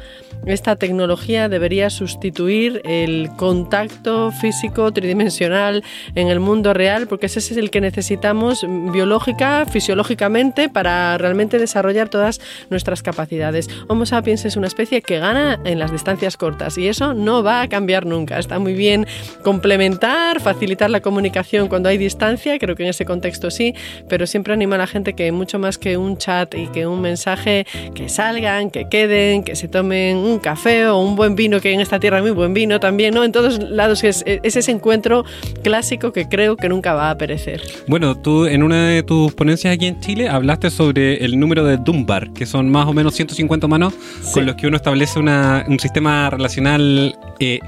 esta 0.45 0.77
tecnología 0.77 1.49
debería 1.49 1.91
sustituir 1.91 2.81
el 2.85 3.31
contacto 3.37 4.31
físico 4.31 4.93
tridimensional 4.93 5.83
en 6.15 6.29
el 6.29 6.41
mundo 6.41 6.73
real, 6.75 7.07
porque 7.09 7.27
ese 7.27 7.41
es 7.41 7.57
el 7.57 7.71
que 7.71 7.81
necesitamos 7.81 8.65
biológica, 8.93 9.67
fisiológicamente, 9.67 10.69
para 10.69 11.19
realmente 11.19 11.59
desarrollar 11.59 12.09
todas 12.09 12.41
nuestras 12.71 13.03
capacidades. 13.03 13.69
Homo 13.89 14.07
sapiens 14.07 14.45
es 14.45 14.57
una 14.57 14.67
especie 14.67 15.03
que 15.03 15.19
gana 15.19 15.59
en 15.65 15.79
las 15.79 15.93
distancias 15.93 16.37
cortas 16.37 16.79
y 16.79 16.89
eso 16.89 17.15
no 17.15 17.43
va 17.43 17.63
a 17.63 17.69
cambiar 17.69 18.07
nunca. 18.07 18.39
Está 18.39 18.59
muy 18.59 18.75
bien 18.75 19.07
complementar, 19.43 20.41
facilitar 20.41 20.91
la 20.91 21.01
comunicación 21.01 21.69
cuando 21.69 21.89
hay 21.89 21.99
distancia, 21.99 22.59
creo 22.59 22.77
que 22.77 22.85
en 22.85 22.91
ese 22.91 23.05
contexto 23.05 23.51
sí, 23.51 23.75
pero 24.09 24.27
siempre 24.27 24.53
anima 24.53 24.77
a 24.77 24.79
la 24.79 24.87
gente 24.87 25.15
que 25.15 25.33
mucho 25.33 25.59
más 25.59 25.79
que 25.79 25.97
un 25.97 26.17
chat 26.19 26.55
y 26.55 26.67
que 26.69 26.87
un 26.87 27.01
mensaje, 27.01 27.67
que 27.95 28.09
salgan, 28.09 28.71
que 28.71 28.89
queden, 28.89 29.43
que 29.43 29.57
se 29.57 29.69
tomen 29.69 30.17
un 30.27 30.39
café 30.39 30.87
o 30.87 30.99
un 30.99 31.17
buen 31.17 31.35
vino, 31.37 31.61
que 31.61 31.73
en 31.73 31.81
esta 31.81 31.99
tierra 31.99 32.19
hay 32.19 32.23
muy 32.23 32.33
buen 32.33 32.55
vino 32.55 32.81
también, 32.81 33.15
¿no? 33.15 33.25
En 33.25 33.33
todos 33.33 33.59
lados 33.63 34.05
es, 34.05 34.23
es 34.27 34.57
ese 34.57 34.71
encuentro 34.71 35.25
clásico 35.63 36.13
que 36.13 36.29
creo 36.29 36.57
que 36.57 36.69
nunca 36.69 36.95
va 36.95 37.11
a 37.11 37.19
perecer. 37.19 37.63
Bueno, 37.87 38.17
tú 38.17 38.47
en 38.47 38.63
una 38.63 38.89
de 38.89 39.03
tus 39.03 39.33
ponencias 39.35 39.75
aquí 39.75 39.87
en 39.87 40.01
Chile 40.01 40.29
hablaste 40.29 40.71
sobre 40.71 41.25
el 41.25 41.39
número 41.39 41.65
de 41.65 41.77
Dunbar, 41.77 42.33
que 42.33 42.47
son 42.47 42.71
más 42.71 42.87
o 42.87 42.93
menos 42.93 43.15
150 43.15 43.67
humanos 43.67 43.95
con 44.33 44.47
los 44.47 44.57
que 44.57 44.67
uno 44.67 44.77
establece 44.77 45.19
una, 45.19 45.65
un 45.69 45.79
sistema 45.79 46.31
relacional 46.31 47.17
eh, 47.39 47.61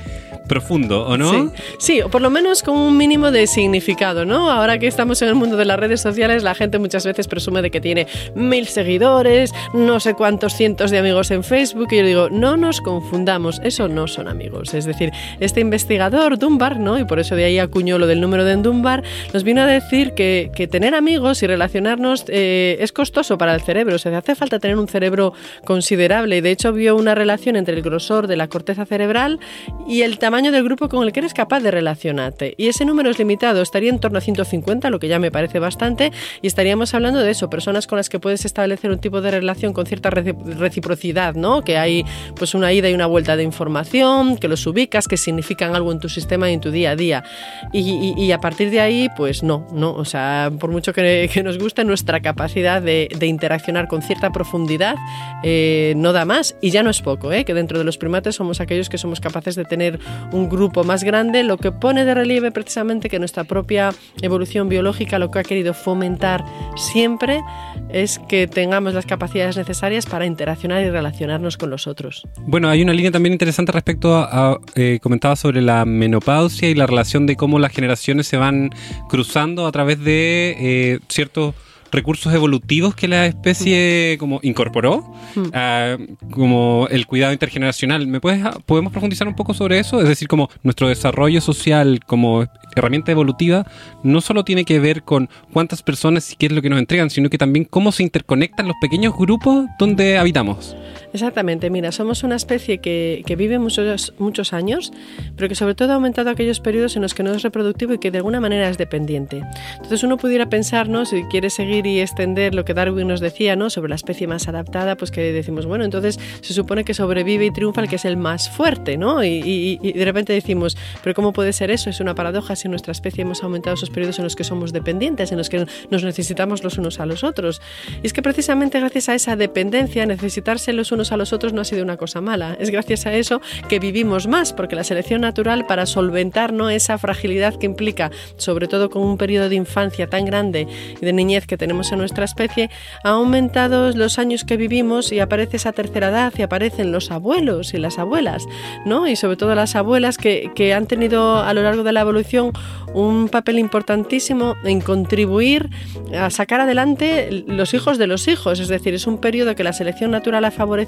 profundo, 0.48 1.06
¿o 1.06 1.16
no? 1.16 1.52
Sí. 1.78 2.00
o 2.00 2.08
por 2.08 2.22
lo 2.22 2.30
menos 2.30 2.62
con 2.62 2.76
un 2.76 2.96
mínimo 2.96 3.30
de 3.30 3.46
significado, 3.46 4.24
¿no? 4.24 4.50
Ahora 4.50 4.78
que 4.78 4.88
estamos 4.88 5.22
en 5.22 5.28
el 5.28 5.34
mundo 5.34 5.56
de 5.56 5.64
las 5.64 5.78
redes 5.78 6.00
sociales, 6.00 6.42
la 6.42 6.54
gente 6.54 6.78
muchas 6.78 7.04
veces 7.04 7.28
presume 7.28 7.62
de 7.62 7.70
que 7.70 7.80
tiene 7.80 8.06
mil 8.34 8.66
seguidores, 8.66 9.52
no 9.74 10.00
sé 10.00 10.14
cuántos 10.14 10.54
cientos 10.54 10.90
de 10.90 10.98
amigos 10.98 11.30
en 11.30 11.44
Facebook, 11.44 11.88
y 11.92 11.98
yo 11.98 12.04
digo, 12.04 12.30
no 12.30 12.47
nos 12.56 12.80
confundamos, 12.80 13.60
eso 13.64 13.88
no 13.88 14.08
son 14.08 14.28
amigos. 14.28 14.74
Es 14.74 14.84
decir, 14.84 15.12
este 15.40 15.60
investigador, 15.60 16.38
Dunbar, 16.38 16.78
¿no? 16.78 16.98
Y 16.98 17.04
por 17.04 17.18
eso 17.18 17.36
de 17.36 17.44
ahí 17.44 17.58
acuñó 17.58 17.98
lo 17.98 18.06
del 18.06 18.20
número 18.20 18.44
de 18.44 18.56
Dunbar, 18.56 19.02
nos 19.32 19.44
vino 19.44 19.62
a 19.62 19.66
decir 19.66 20.14
que, 20.14 20.50
que 20.54 20.66
tener 20.66 20.94
amigos 20.94 21.42
y 21.42 21.46
relacionarnos 21.46 22.24
eh, 22.28 22.78
es 22.80 22.92
costoso 22.92 23.38
para 23.38 23.54
el 23.54 23.60
cerebro, 23.60 23.96
o 23.96 23.98
sea, 23.98 24.16
hace 24.16 24.34
falta 24.34 24.58
tener 24.58 24.76
un 24.76 24.88
cerebro 24.88 25.32
considerable, 25.64 26.38
y 26.38 26.40
de 26.40 26.50
hecho 26.50 26.72
vio 26.72 26.96
una 26.96 27.14
relación 27.14 27.56
entre 27.56 27.74
el 27.74 27.82
grosor 27.82 28.26
de 28.26 28.36
la 28.36 28.48
corteza 28.48 28.84
cerebral 28.86 29.38
y 29.86 30.02
el 30.02 30.18
tamaño 30.18 30.52
del 30.52 30.64
grupo 30.64 30.88
con 30.88 31.04
el 31.04 31.12
que 31.12 31.20
eres 31.20 31.34
capaz 31.34 31.60
de 31.60 31.70
relacionarte. 31.70 32.54
Y 32.56 32.68
ese 32.68 32.84
número 32.84 33.10
es 33.10 33.18
limitado, 33.18 33.62
estaría 33.62 33.90
en 33.90 33.98
torno 33.98 34.18
a 34.18 34.20
150, 34.20 34.90
lo 34.90 34.98
que 34.98 35.08
ya 35.08 35.18
me 35.18 35.30
parece 35.30 35.58
bastante, 35.58 36.12
y 36.42 36.46
estaríamos 36.46 36.94
hablando 36.94 37.20
de 37.20 37.30
eso, 37.30 37.50
personas 37.50 37.86
con 37.86 37.96
las 37.96 38.08
que 38.08 38.18
puedes 38.18 38.44
establecer 38.44 38.90
un 38.90 38.98
tipo 38.98 39.20
de 39.20 39.30
relación 39.30 39.72
con 39.72 39.86
cierta 39.86 40.10
reciprocidad, 40.10 41.34
¿no? 41.34 41.62
Que 41.62 41.78
hay 41.78 42.04
pues 42.38 42.54
una 42.54 42.72
ida 42.72 42.88
y 42.88 42.94
una 42.94 43.06
vuelta 43.06 43.36
de 43.36 43.42
información, 43.42 44.36
que 44.36 44.48
los 44.48 44.66
ubicas, 44.66 45.08
que 45.08 45.16
significan 45.16 45.74
algo 45.74 45.92
en 45.92 46.00
tu 46.00 46.08
sistema 46.08 46.50
y 46.50 46.54
en 46.54 46.60
tu 46.60 46.70
día 46.70 46.92
a 46.92 46.96
día. 46.96 47.24
Y, 47.72 48.30
a 48.32 48.40
partir 48.40 48.70
de 48.70 48.80
ahí, 48.80 49.08
pues 49.16 49.42
no, 49.42 49.66
no, 49.72 49.92
o 49.92 50.04
sea, 50.04 50.50
por 50.58 50.70
mucho 50.70 50.92
que, 50.92 51.28
nos 51.44 51.58
guste 51.58 51.84
nuestra 51.84 52.20
capacidad 52.20 52.82
de, 52.82 53.08
interaccionar 53.20 53.88
con 53.88 54.02
cierta 54.02 54.30
profundidad, 54.30 54.96
eh, 55.42 55.94
no 55.96 56.12
da 56.12 56.24
más, 56.24 56.56
y 56.60 56.70
ya 56.70 56.82
no 56.82 56.90
es 56.90 57.02
poco, 57.02 57.32
¿eh? 57.32 57.44
que 57.44 57.54
dentro 57.54 57.78
de 57.78 57.84
los 57.84 57.98
primates 57.98 58.36
somos 58.36 58.60
aquellos 58.60 58.88
que 58.88 58.98
somos 58.98 59.20
capaces 59.20 59.54
de 59.54 59.64
tener 59.64 59.98
un 60.32 60.48
grupo 60.48 60.84
más 60.84 61.04
grande, 61.04 61.42
lo 61.42 61.58
que 61.58 61.72
pone 61.72 62.04
de 62.04 62.14
relieve 62.14 62.50
precisamente 62.50 63.08
que 63.08 63.18
nuestra 63.18 63.44
propia 63.44 63.90
evolución 64.22 64.68
biológica 64.68 65.18
lo 65.18 65.30
que 65.30 65.38
ha 65.40 65.42
querido 65.42 65.74
fomentar 65.74 66.44
siempre 66.76 67.40
es 67.88 68.18
que 68.28 68.46
tengamos 68.46 68.94
las 68.94 69.06
capacidades 69.06 69.56
necesarias 69.56 70.06
para 70.06 70.26
interaccionar 70.26 70.82
y 70.82 70.90
relacionarnos 70.90 71.56
con 71.56 71.70
los 71.70 71.86
otros. 71.86 72.27
Bueno, 72.46 72.68
hay 72.70 72.80
una 72.82 72.92
línea 72.94 73.10
también 73.10 73.32
interesante 73.34 73.72
respecto 73.72 74.16
a, 74.16 74.58
eh, 74.74 74.98
comentaba 75.02 75.36
sobre 75.36 75.60
la 75.60 75.84
menopausia 75.84 76.70
y 76.70 76.74
la 76.74 76.86
relación 76.86 77.26
de 77.26 77.36
cómo 77.36 77.58
las 77.58 77.72
generaciones 77.72 78.26
se 78.26 78.36
van 78.38 78.70
cruzando 79.08 79.66
a 79.66 79.72
través 79.72 80.02
de 80.02 80.56
eh, 80.58 80.98
ciertos 81.08 81.54
recursos 81.90 82.32
evolutivos 82.34 82.94
que 82.94 83.08
la 83.08 83.26
especie 83.26 84.16
como 84.18 84.40
incorporó, 84.42 85.04
Mm. 85.34 85.42
ah, 85.54 85.96
como 86.30 86.86
el 86.90 87.06
cuidado 87.06 87.32
intergeneracional. 87.32 88.06
¿Me 88.06 88.20
puedes, 88.20 88.44
ah, 88.44 88.56
podemos 88.66 88.92
profundizar 88.92 89.26
un 89.28 89.34
poco 89.34 89.52
sobre 89.54 89.78
eso? 89.78 90.00
Es 90.00 90.08
decir, 90.08 90.28
como 90.28 90.48
nuestro 90.62 90.88
desarrollo 90.88 91.40
social 91.40 92.00
como 92.06 92.46
herramienta 92.76 93.12
evolutiva 93.12 93.66
no 94.02 94.20
solo 94.20 94.44
tiene 94.44 94.64
que 94.64 94.78
ver 94.80 95.02
con 95.02 95.28
cuántas 95.52 95.82
personas 95.82 96.32
y 96.32 96.36
qué 96.36 96.46
es 96.46 96.52
lo 96.52 96.62
que 96.62 96.70
nos 96.70 96.78
entregan, 96.78 97.10
sino 97.10 97.28
que 97.30 97.38
también 97.38 97.64
cómo 97.64 97.92
se 97.92 98.02
interconectan 98.02 98.68
los 98.68 98.76
pequeños 98.80 99.14
grupos 99.16 99.66
donde 99.78 100.18
habitamos. 100.18 100.76
Exactamente, 101.18 101.68
mira, 101.68 101.90
somos 101.90 102.22
una 102.22 102.36
especie 102.36 102.78
que, 102.78 103.24
que 103.26 103.34
vive 103.34 103.58
muchos, 103.58 104.14
muchos 104.18 104.52
años, 104.52 104.92
pero 105.36 105.48
que 105.48 105.56
sobre 105.56 105.74
todo 105.74 105.90
ha 105.90 105.94
aumentado 105.96 106.30
aquellos 106.30 106.60
periodos 106.60 106.94
en 106.94 107.02
los 107.02 107.12
que 107.12 107.24
no 107.24 107.32
es 107.32 107.42
reproductivo 107.42 107.92
y 107.92 107.98
que 107.98 108.12
de 108.12 108.18
alguna 108.18 108.38
manera 108.38 108.68
es 108.68 108.78
dependiente. 108.78 109.42
Entonces 109.74 110.04
uno 110.04 110.16
pudiera 110.16 110.48
pensar, 110.48 110.88
¿no? 110.88 111.04
si 111.06 111.24
quiere 111.24 111.50
seguir 111.50 111.86
y 111.86 112.00
extender 112.00 112.54
lo 112.54 112.64
que 112.64 112.72
Darwin 112.72 113.08
nos 113.08 113.18
decía 113.18 113.56
¿no? 113.56 113.68
sobre 113.68 113.88
la 113.88 113.96
especie 113.96 114.28
más 114.28 114.46
adaptada, 114.46 114.96
pues 114.96 115.10
que 115.10 115.32
decimos, 115.32 115.66
bueno, 115.66 115.84
entonces 115.84 116.20
se 116.40 116.54
supone 116.54 116.84
que 116.84 116.94
sobrevive 116.94 117.46
y 117.46 117.50
triunfa 117.50 117.80
el 117.80 117.88
que 117.88 117.96
es 117.96 118.04
el 118.04 118.16
más 118.16 118.48
fuerte, 118.48 118.96
¿no? 118.96 119.24
Y, 119.24 119.28
y- 119.44 119.78
y 119.82 119.92
de 119.92 120.04
repente 120.04 120.32
decimos, 120.32 120.76
pero 121.02 121.14
¿cómo 121.14 121.32
puede 121.32 121.52
ser 121.52 121.72
eso? 121.72 121.90
Es 121.90 121.98
una 121.98 122.14
paradoja 122.14 122.54
si 122.54 122.68
en 122.68 122.70
nuestra 122.70 122.92
especie 122.92 123.22
hemos 123.22 123.42
aumentado 123.42 123.74
esos 123.74 123.90
periodos 123.90 124.18
en 124.18 124.24
los 124.24 124.36
que 124.36 124.44
somos 124.44 124.72
dependientes, 124.72 125.32
en 125.32 125.38
los 125.38 125.48
que 125.48 125.66
nos 125.90 126.04
necesitamos 126.04 126.62
los 126.62 126.78
unos 126.78 127.00
a 127.00 127.06
los 127.06 127.24
otros. 127.24 127.60
Y 128.04 128.06
es 128.06 128.12
que 128.12 128.22
precisamente 128.22 128.78
gracias 128.78 129.08
a 129.08 129.14
esa 129.14 129.34
dependencia, 129.36 130.06
necesitarse 130.06 130.72
los 130.72 130.92
unos 130.92 131.07
a 131.12 131.16
los 131.16 131.32
otros 131.32 131.52
no 131.52 131.60
ha 131.60 131.64
sido 131.64 131.82
una 131.82 131.96
cosa 131.96 132.20
mala. 132.20 132.56
Es 132.60 132.70
gracias 132.70 133.06
a 133.06 133.14
eso 133.14 133.40
que 133.68 133.78
vivimos 133.78 134.26
más, 134.26 134.52
porque 134.52 134.76
la 134.76 134.84
selección 134.84 135.20
natural 135.20 135.66
para 135.66 135.86
solventar 135.86 136.52
¿no? 136.52 136.70
esa 136.70 136.98
fragilidad 136.98 137.54
que 137.56 137.66
implica, 137.66 138.10
sobre 138.36 138.68
todo 138.68 138.90
con 138.90 139.02
un 139.02 139.18
periodo 139.18 139.48
de 139.48 139.56
infancia 139.56 140.08
tan 140.08 140.24
grande 140.24 140.66
y 141.00 141.04
de 141.04 141.12
niñez 141.12 141.46
que 141.46 141.56
tenemos 141.56 141.92
en 141.92 141.98
nuestra 141.98 142.24
especie, 142.24 142.70
ha 143.04 143.10
aumentado 143.10 143.90
los 143.92 144.18
años 144.18 144.44
que 144.44 144.56
vivimos 144.56 145.12
y 145.12 145.20
aparece 145.20 145.56
esa 145.56 145.72
tercera 145.72 146.08
edad 146.08 146.32
y 146.36 146.42
aparecen 146.42 146.92
los 146.92 147.10
abuelos 147.10 147.74
y 147.74 147.78
las 147.78 147.98
abuelas, 147.98 148.46
¿no? 148.84 149.06
Y 149.08 149.16
sobre 149.16 149.36
todo 149.36 149.54
las 149.54 149.76
abuelas 149.76 150.18
que, 150.18 150.50
que 150.54 150.74
han 150.74 150.86
tenido 150.86 151.38
a 151.38 151.52
lo 151.54 151.62
largo 151.62 151.82
de 151.82 151.92
la 151.92 152.00
evolución 152.00 152.52
un 152.94 153.28
papel 153.28 153.58
importantísimo 153.58 154.56
en 154.64 154.80
contribuir 154.80 155.70
a 156.16 156.30
sacar 156.30 156.60
adelante 156.60 157.44
los 157.46 157.74
hijos 157.74 157.98
de 157.98 158.06
los 158.06 158.28
hijos. 158.28 158.60
Es 158.60 158.68
decir, 158.68 158.94
es 158.94 159.06
un 159.06 159.18
periodo 159.18 159.54
que 159.54 159.64
la 159.64 159.72
selección 159.72 160.10
natural 160.10 160.44
ha 160.44 160.50
favorecido, 160.50 160.87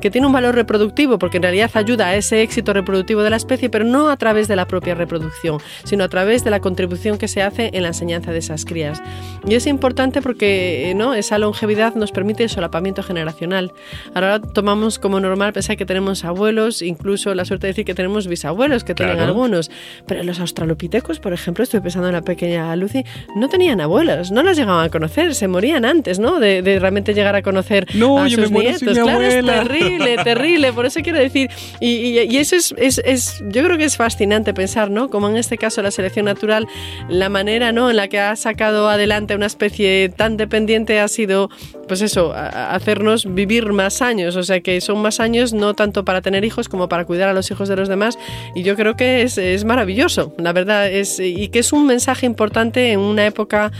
que 0.00 0.10
tiene 0.10 0.26
un 0.26 0.32
valor 0.32 0.54
reproductivo, 0.54 1.18
porque 1.18 1.36
en 1.38 1.42
realidad 1.44 1.70
ayuda 1.74 2.08
a 2.08 2.16
ese 2.16 2.42
éxito 2.42 2.72
reproductivo 2.72 3.22
de 3.22 3.30
la 3.30 3.36
especie, 3.36 3.68
pero 3.70 3.84
no 3.84 4.08
a 4.08 4.16
través 4.16 4.48
de 4.48 4.56
la 4.56 4.66
propia 4.66 4.94
reproducción, 4.94 5.58
sino 5.84 6.04
a 6.04 6.08
través 6.08 6.44
de 6.44 6.50
la 6.50 6.60
contribución 6.60 7.18
que 7.18 7.28
se 7.28 7.42
hace 7.42 7.70
en 7.72 7.82
la 7.82 7.88
enseñanza 7.88 8.32
de 8.32 8.38
esas 8.38 8.64
crías. 8.64 9.02
Y 9.46 9.54
es 9.54 9.66
importante 9.66 10.22
porque 10.22 10.92
¿no? 10.96 11.14
esa 11.14 11.38
longevidad 11.38 11.94
nos 11.94 12.12
permite 12.12 12.44
el 12.44 12.50
solapamiento 12.50 13.02
generacional. 13.02 13.72
Ahora 14.14 14.40
tomamos 14.40 14.98
como 14.98 15.20
normal 15.20 15.52
pensar 15.52 15.76
que 15.76 15.86
tenemos 15.86 16.24
abuelos, 16.24 16.82
incluso 16.82 17.34
la 17.34 17.44
suerte 17.44 17.66
de 17.66 17.72
decir 17.72 17.84
que 17.84 17.94
tenemos 17.94 18.26
bisabuelos, 18.26 18.84
que 18.84 18.94
tienen 18.94 19.16
Claro. 19.16 19.28
algunos. 19.32 19.70
Pero 20.06 20.22
los 20.24 20.40
australopitecos, 20.40 21.20
por 21.20 21.32
ejemplo, 21.32 21.62
estoy 21.64 21.80
pensando 21.80 22.08
en 22.08 22.14
la 22.14 22.22
pequeña 22.22 22.74
Lucy, 22.76 23.04
no 23.34 23.48
tenían 23.48 23.80
abuelos, 23.80 24.30
no 24.32 24.42
las 24.42 24.56
llegaban 24.56 24.84
a 24.84 24.88
conocer, 24.90 25.34
se 25.34 25.48
morían 25.48 25.84
antes, 25.84 26.18
¿no? 26.18 26.38
De, 26.40 26.62
de 26.62 26.78
realmente 26.78 27.14
llegar 27.14 27.34
a 27.36 27.42
conocer 27.42 27.86
No, 27.94 28.18
a 28.18 28.28
sus 28.28 28.50
nietos. 28.50 28.82
claro. 28.98 29.25
Es 29.26 29.44
terrible, 29.44 30.16
terrible. 30.24 30.72
Por 30.72 30.86
eso 30.86 31.00
quiero 31.02 31.18
decir, 31.18 31.50
y, 31.80 31.86
y- 31.90 32.18
y 32.20 32.36
eso 32.38 32.56
es, 32.56 32.74
es- 32.78 33.00
es- 33.04 33.42
yo 33.48 33.62
creo 33.64 33.76
que 33.78 33.84
es 33.84 33.96
fascinante 33.96 34.54
pensar, 34.54 34.90
¿no? 34.90 35.08
Como 35.08 35.28
en 35.28 35.36
este 35.36 35.58
caso 35.58 35.82
la 35.82 35.90
selección 35.90 36.24
natural, 36.26 36.66
la 37.08 37.28
manera, 37.28 37.72
¿no? 37.72 37.90
En 37.90 37.96
la 37.96 38.08
que 38.08 38.18
ha 38.20 38.34
sacado 38.36 38.88
adelante 38.88 39.34
una 39.34 39.46
especie 39.46 40.08
tan 40.08 40.36
dependiente 40.36 41.00
ha 41.00 41.08
sido, 41.08 41.50
pues 41.88 42.02
eso, 42.02 42.32
a- 42.32 42.48
a 42.48 42.74
hacernos 42.74 43.32
vivir 43.34 43.72
más 43.72 44.02
años. 44.02 44.36
O 44.36 44.42
sea 44.42 44.60
que 44.60 44.80
son 44.80 45.00
más 45.02 45.20
años 45.20 45.52
no 45.52 45.74
tanto 45.74 46.04
para 46.04 46.22
tener 46.22 46.44
hijos 46.44 46.68
como 46.68 46.88
para 46.88 47.04
cuidar 47.04 47.28
a 47.28 47.32
los 47.34 47.50
hijos 47.50 47.68
de 47.68 47.76
los 47.76 47.88
demás. 47.88 48.18
Y 48.54 48.62
yo 48.62 48.76
creo 48.76 48.96
que 48.96 49.22
es, 49.22 49.38
es 49.38 49.64
maravilloso, 49.64 50.32
la 50.38 50.52
verdad, 50.52 50.90
es, 50.90 51.18
y 51.20 51.48
que 51.48 51.58
es 51.60 51.72
un 51.72 51.86
mensaje 51.86 52.26
importante 52.26 52.92
en 52.92 53.00
una 53.00 53.26
época 53.26 53.70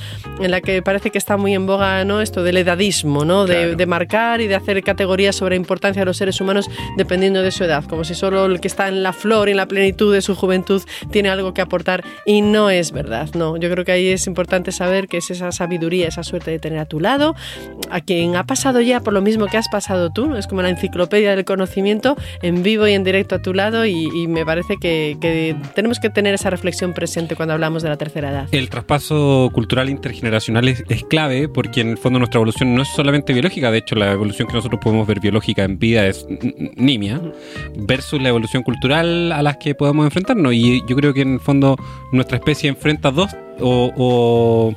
en 0.40 0.50
la 0.50 0.60
que 0.60 0.82
parece 0.82 1.10
que 1.10 1.18
está 1.18 1.36
muy 1.36 1.54
en 1.54 1.66
boga, 1.66 2.04
¿no? 2.04 2.20
Esto 2.20 2.42
del 2.42 2.56
edadismo, 2.58 3.24
¿no? 3.24 3.46
De, 3.46 3.54
Claro. 3.56 3.76
de 3.76 3.86
marcar 3.86 4.40
y 4.40 4.46
de 4.46 4.54
hacer 4.54 4.82
categorías 4.82 5.35
sobre 5.36 5.56
importancia 5.56 6.02
de 6.02 6.06
los 6.06 6.16
seres 6.16 6.40
humanos 6.40 6.68
dependiendo 6.96 7.42
de 7.42 7.50
su 7.50 7.64
edad, 7.64 7.84
como 7.84 8.04
si 8.04 8.14
solo 8.14 8.46
el 8.46 8.60
que 8.60 8.68
está 8.68 8.88
en 8.88 9.02
la 9.02 9.12
flor 9.12 9.48
y 9.48 9.52
en 9.52 9.58
la 9.58 9.66
plenitud 9.66 10.12
de 10.12 10.22
su 10.22 10.34
juventud 10.34 10.82
tiene 11.10 11.28
algo 11.28 11.54
que 11.54 11.60
aportar 11.60 12.04
y 12.24 12.42
no 12.42 12.70
es 12.70 12.92
verdad, 12.92 13.30
no. 13.34 13.56
Yo 13.56 13.70
creo 13.70 13.84
que 13.84 13.92
ahí 13.92 14.08
es 14.08 14.26
importante 14.26 14.72
saber 14.72 15.08
que 15.08 15.18
es 15.18 15.30
esa 15.30 15.52
sabiduría, 15.52 16.08
esa 16.08 16.22
suerte 16.22 16.50
de 16.50 16.58
tener 16.58 16.78
a 16.78 16.86
tu 16.86 17.00
lado, 17.00 17.34
a 17.90 18.00
quien 18.00 18.36
ha 18.36 18.44
pasado 18.44 18.80
ya 18.80 19.00
por 19.00 19.12
lo 19.12 19.22
mismo 19.22 19.46
que 19.46 19.56
has 19.56 19.68
pasado 19.68 20.10
tú, 20.10 20.34
es 20.36 20.46
como 20.46 20.62
la 20.62 20.70
enciclopedia 20.70 21.34
del 21.34 21.44
conocimiento 21.44 22.16
en 22.42 22.62
vivo 22.62 22.86
y 22.86 22.92
en 22.92 23.04
directo 23.04 23.36
a 23.36 23.42
tu 23.42 23.54
lado 23.54 23.86
y, 23.86 24.26
me 24.26 24.44
parece 24.44 24.76
que, 24.80 25.16
que 25.20 25.56
tenemos 25.74 26.00
que 26.00 26.10
tener 26.10 26.34
esa 26.34 26.50
reflexión 26.50 26.92
presente 26.92 27.36
cuando 27.36 27.54
hablamos 27.54 27.82
de 27.82 27.88
la 27.88 27.96
tercera 27.96 28.30
edad. 28.30 28.48
El 28.50 28.68
traspaso 28.68 29.50
cultural 29.52 29.88
intergeneracional 29.88 30.68
es, 30.68 30.84
es 30.88 31.04
clave 31.04 31.48
porque 31.48 31.80
en 31.80 31.90
el 31.90 31.98
fondo 31.98 32.18
nuestra 32.18 32.38
evolución 32.38 32.74
no 32.74 32.82
es 32.82 32.88
solamente 32.88 33.32
biológica, 33.32 33.70
de 33.70 33.78
hecho 33.78 33.94
la 33.94 34.12
evolución 34.12 34.48
que 34.48 34.54
nosotros 34.54 34.80
podemos 34.82 35.06
ver 35.06 35.20
biológica 35.26 35.64
en 35.64 35.78
vida 35.78 36.06
es 36.06 36.26
nimia, 36.76 37.20
versus 37.76 38.22
la 38.22 38.28
evolución 38.28 38.62
cultural 38.62 39.32
a 39.32 39.42
las 39.42 39.56
que 39.56 39.74
podemos 39.74 40.04
enfrentarnos. 40.04 40.54
Y 40.54 40.82
yo 40.88 40.96
creo 40.96 41.12
que 41.12 41.22
en 41.22 41.34
el 41.34 41.40
fondo 41.40 41.76
nuestra 42.12 42.36
especie 42.38 42.68
enfrenta 42.68 43.10
dos 43.10 43.30
o, 43.60 43.92
o 43.96 44.74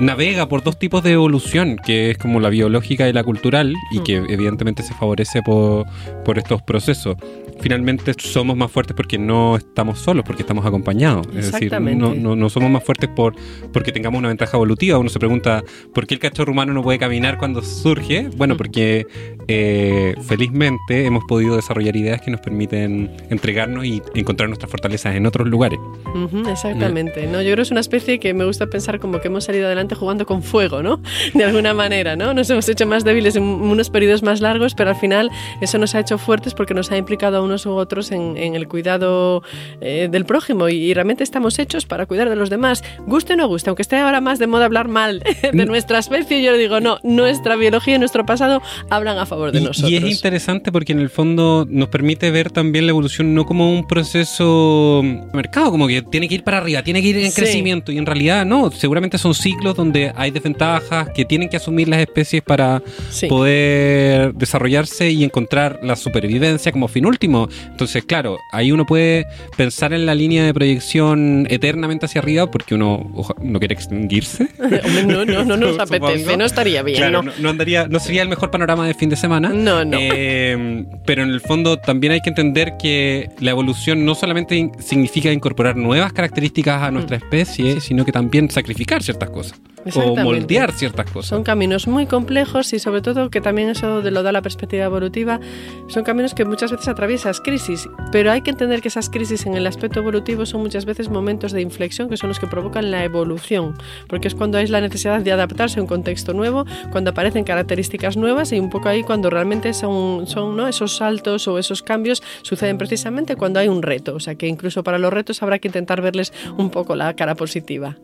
navega 0.00 0.48
por 0.48 0.62
dos 0.62 0.78
tipos 0.78 1.02
de 1.02 1.12
evolución, 1.12 1.76
que 1.84 2.10
es 2.10 2.18
como 2.18 2.40
la 2.40 2.48
biológica 2.48 3.08
y 3.08 3.12
la 3.12 3.24
cultural, 3.24 3.74
y 3.90 4.00
que 4.00 4.16
evidentemente 4.16 4.82
se 4.82 4.94
favorece 4.94 5.42
por, 5.42 5.86
por 6.24 6.38
estos 6.38 6.62
procesos. 6.62 7.16
Finalmente 7.60 8.12
somos 8.18 8.56
más 8.56 8.72
fuertes 8.72 8.96
porque 8.96 9.18
no 9.18 9.56
estamos 9.56 10.00
solos, 10.00 10.24
porque 10.26 10.42
estamos 10.42 10.66
acompañados. 10.66 11.26
Es 11.36 11.52
decir, 11.52 11.72
no, 11.80 12.14
no, 12.14 12.34
no 12.34 12.48
somos 12.48 12.70
más 12.70 12.82
fuertes 12.82 13.08
por, 13.14 13.36
porque 13.72 13.92
tengamos 13.92 14.18
una 14.18 14.28
ventaja 14.28 14.56
evolutiva. 14.56 14.98
Uno 14.98 15.08
se 15.08 15.20
pregunta, 15.20 15.62
¿por 15.94 16.06
qué 16.06 16.14
el 16.14 16.20
cachorro 16.20 16.50
humano 16.50 16.72
no 16.72 16.82
puede 16.82 16.98
caminar 16.98 17.38
cuando 17.38 17.62
surge? 17.62 18.28
Bueno, 18.36 18.56
porque 18.56 19.06
eh, 19.46 20.14
felizmente 20.22 21.06
hemos 21.06 21.22
podido 21.24 21.54
desarrollar 21.54 21.94
ideas 21.94 22.20
que 22.20 22.32
nos 22.32 22.40
permiten 22.40 23.10
entregarnos 23.30 23.84
y 23.84 24.02
encontrar 24.14 24.48
nuestras 24.48 24.70
fortalezas 24.70 25.14
en 25.14 25.26
otros 25.26 25.46
lugares. 25.46 25.78
Ujú, 26.14 26.48
exactamente, 26.48 27.26
¿no? 27.28 27.42
Yo 27.42 27.52
creo 27.52 27.56
que 27.56 27.62
es 27.62 27.70
una 27.70 27.80
especie 27.80 28.18
que 28.18 28.34
me 28.34 28.44
gusta 28.44 28.66
pensar 28.66 28.98
como 28.98 29.20
que 29.20 29.28
hemos 29.28 29.44
salido 29.44 29.66
adelante 29.66 29.81
jugando 29.94 30.26
con 30.26 30.42
fuego, 30.42 30.82
¿no? 30.82 31.00
De 31.34 31.44
alguna 31.44 31.74
manera, 31.74 32.16
¿no? 32.16 32.34
Nos 32.34 32.48
hemos 32.50 32.68
hecho 32.68 32.86
más 32.86 33.04
débiles 33.04 33.36
en 33.36 33.42
unos 33.42 33.90
periodos 33.90 34.22
más 34.22 34.40
largos, 34.40 34.74
pero 34.74 34.90
al 34.90 34.96
final 34.96 35.30
eso 35.60 35.78
nos 35.78 35.94
ha 35.94 36.00
hecho 36.00 36.18
fuertes 36.18 36.54
porque 36.54 36.74
nos 36.74 36.90
ha 36.90 36.96
implicado 36.96 37.38
a 37.38 37.42
unos 37.42 37.66
u 37.66 37.72
otros 37.72 38.10
en, 38.12 38.36
en 38.36 38.54
el 38.54 38.68
cuidado 38.68 39.42
eh, 39.80 40.08
del 40.10 40.24
prójimo 40.24 40.68
y, 40.68 40.74
y 40.76 40.94
realmente 40.94 41.22
estamos 41.24 41.58
hechos 41.58 41.86
para 41.86 42.06
cuidar 42.06 42.28
de 42.28 42.36
los 42.36 42.50
demás, 42.50 42.82
guste 43.06 43.34
o 43.34 43.36
no 43.36 43.48
guste, 43.48 43.70
aunque 43.70 43.82
esté 43.82 43.96
ahora 43.96 44.20
más 44.20 44.38
de 44.38 44.46
moda 44.46 44.64
hablar 44.66 44.88
mal 44.88 45.22
de 45.52 45.64
nuestra 45.66 45.98
especie, 45.98 46.42
yo 46.42 46.56
digo, 46.56 46.80
no, 46.80 46.98
nuestra 47.02 47.56
biología 47.56 47.96
y 47.96 47.98
nuestro 47.98 48.24
pasado 48.26 48.62
hablan 48.90 49.18
a 49.18 49.26
favor 49.26 49.52
de 49.52 49.60
Y- 49.60 49.64
nosotros. 49.64 49.90
Y 49.90 49.96
es 49.96 50.04
interesante 50.04 50.72
porque 50.72 50.92
en 50.92 51.00
el 51.00 51.10
fondo 51.10 51.66
nos 51.68 51.88
permite 51.88 52.30
ver 52.30 52.50
también 52.50 52.86
la 52.86 52.90
evolución 52.90 53.34
no 53.34 53.44
como 53.46 53.72
un 53.72 53.86
proceso 53.86 55.00
de 55.02 55.22
mercado, 55.32 55.70
como 55.70 55.86
que 55.88 56.02
tiene 56.02 56.28
que 56.28 56.36
ir 56.36 56.44
para 56.44 56.58
arriba, 56.58 56.82
tiene 56.82 57.02
que 57.02 57.08
ir 57.08 57.16
en 57.18 57.30
Sí. 57.30 57.40
crecimiento. 57.40 57.92
Y 57.92 57.98
en 57.98 58.06
realidad 58.06 58.44
no, 58.46 58.70
seguramente 58.70 59.18
son 59.18 59.34
ciclos 59.34 59.71
donde 59.76 60.12
hay 60.16 60.30
desventajas 60.30 61.08
que 61.14 61.24
tienen 61.24 61.48
que 61.48 61.56
asumir 61.56 61.88
las 61.88 62.00
especies 62.00 62.42
para 62.42 62.82
Sí. 63.10 63.26
poder 63.26 64.34
desarrollarse 64.34 65.10
y 65.10 65.24
encontrar 65.24 65.80
la 65.82 65.96
supervivencia 65.96 66.72
como 66.72 66.88
fin 66.88 67.06
último. 67.06 67.48
Entonces, 67.70 68.04
claro, 68.04 68.38
ahí 68.52 68.72
uno 68.72 68.86
puede 68.86 69.26
pensar 69.56 69.92
en 69.92 70.06
la 70.06 70.14
línea 70.14 70.44
de 70.44 70.54
proyección 70.54 71.46
eternamente 71.50 72.06
hacia 72.06 72.20
arriba 72.20 72.50
porque 72.50 72.74
uno 72.74 73.10
oja- 73.14 73.34
no 73.42 73.58
quiere 73.58 73.74
extinguirse. 73.74 74.48
No, 75.06 75.24
no, 75.24 75.44
no 75.44 75.56
nos 75.56 75.78
apetece, 75.78 76.36
no 76.36 76.44
estaría 76.44 76.82
bien, 76.82 76.98
Claro, 76.98 77.22
¿no? 77.22 77.30
no, 77.30 77.38
no 77.38 77.50
andaría, 77.50 77.86
no 77.88 77.98
sería 77.98 78.22
el 78.22 78.28
mejor 78.28 78.50
panorama 78.50 78.86
de 78.86 78.94
fin 78.94 79.08
de 79.10 79.16
semana. 79.16 79.50
No, 79.50 79.84
no. 79.84 79.98
Eh, 80.00 80.84
pero 81.04 81.22
en 81.22 81.30
el 81.30 81.40
fondo 81.40 81.76
también 81.78 82.12
hay 82.12 82.20
que 82.20 82.28
entender 82.30 82.74
que 82.78 83.28
la 83.40 83.50
evolución 83.50 84.04
no 84.04 84.14
solamente 84.14 84.70
significa 84.78 85.30
incorporar 85.32 85.76
nuevas 85.76 86.12
características 86.12 86.82
a 86.82 86.90
nuestra 86.90 87.16
especie, 87.16 87.80
sino 87.80 88.04
que 88.04 88.12
también 88.12 88.50
sacrificar 88.50 89.02
ciertas 89.02 89.30
cosas. 89.30 89.60
O 89.94 90.16
moldear 90.16 90.72
ciertas 90.72 91.10
cosas. 91.10 91.28
Son 91.28 91.42
caminos 91.42 91.88
muy 91.88 92.06
complejos 92.06 92.72
y 92.72 92.78
sobre 92.78 93.02
todo 93.02 93.30
que 93.30 93.40
también 93.40 93.68
eso 93.68 94.00
de 94.00 94.10
lo 94.10 94.22
da 94.22 94.30
la 94.30 94.42
perspectiva 94.42 94.84
evolutiva, 94.84 95.40
son 95.88 96.04
caminos 96.04 96.34
que 96.34 96.44
muchas 96.44 96.70
veces 96.70 96.88
atraviesas 96.88 97.40
crisis, 97.40 97.88
pero 98.12 98.30
hay 98.30 98.42
que 98.42 98.50
entender 98.50 98.80
que 98.80 98.88
esas 98.88 99.10
crisis 99.10 99.44
en 99.46 99.54
el 99.54 99.66
aspecto 99.66 100.00
evolutivo 100.00 100.46
son 100.46 100.62
muchas 100.62 100.84
veces 100.84 101.08
momentos 101.08 101.52
de 101.52 101.62
inflexión 101.62 102.08
que 102.08 102.16
son 102.16 102.28
los 102.28 102.38
que 102.38 102.46
provocan 102.46 102.90
la 102.90 103.04
evolución, 103.04 103.74
porque 104.08 104.28
es 104.28 104.34
cuando 104.34 104.58
hay 104.58 104.66
la 104.68 104.80
necesidad 104.80 105.20
de 105.20 105.32
adaptarse 105.32 105.80
a 105.80 105.82
un 105.82 105.88
contexto 105.88 106.32
nuevo, 106.32 106.64
cuando 106.92 107.10
aparecen 107.10 107.44
características 107.44 108.16
nuevas 108.16 108.52
y 108.52 108.60
un 108.60 108.70
poco 108.70 108.88
ahí 108.88 109.02
cuando 109.02 109.30
realmente 109.30 109.74
son, 109.74 110.26
son 110.28 110.56
¿no? 110.56 110.68
esos 110.68 110.96
saltos 110.96 111.48
o 111.48 111.58
esos 111.58 111.82
cambios 111.82 112.22
suceden 112.42 112.78
precisamente 112.78 113.34
cuando 113.34 113.58
hay 113.58 113.68
un 113.68 113.82
reto, 113.82 114.14
o 114.14 114.20
sea 114.20 114.36
que 114.36 114.46
incluso 114.46 114.84
para 114.84 114.98
los 114.98 115.12
retos 115.12 115.42
habrá 115.42 115.58
que 115.58 115.68
intentar 115.68 116.00
verles 116.02 116.32
un 116.56 116.70
poco 116.70 116.94
la 116.94 117.14
cara 117.16 117.34
positiva. 117.34 117.96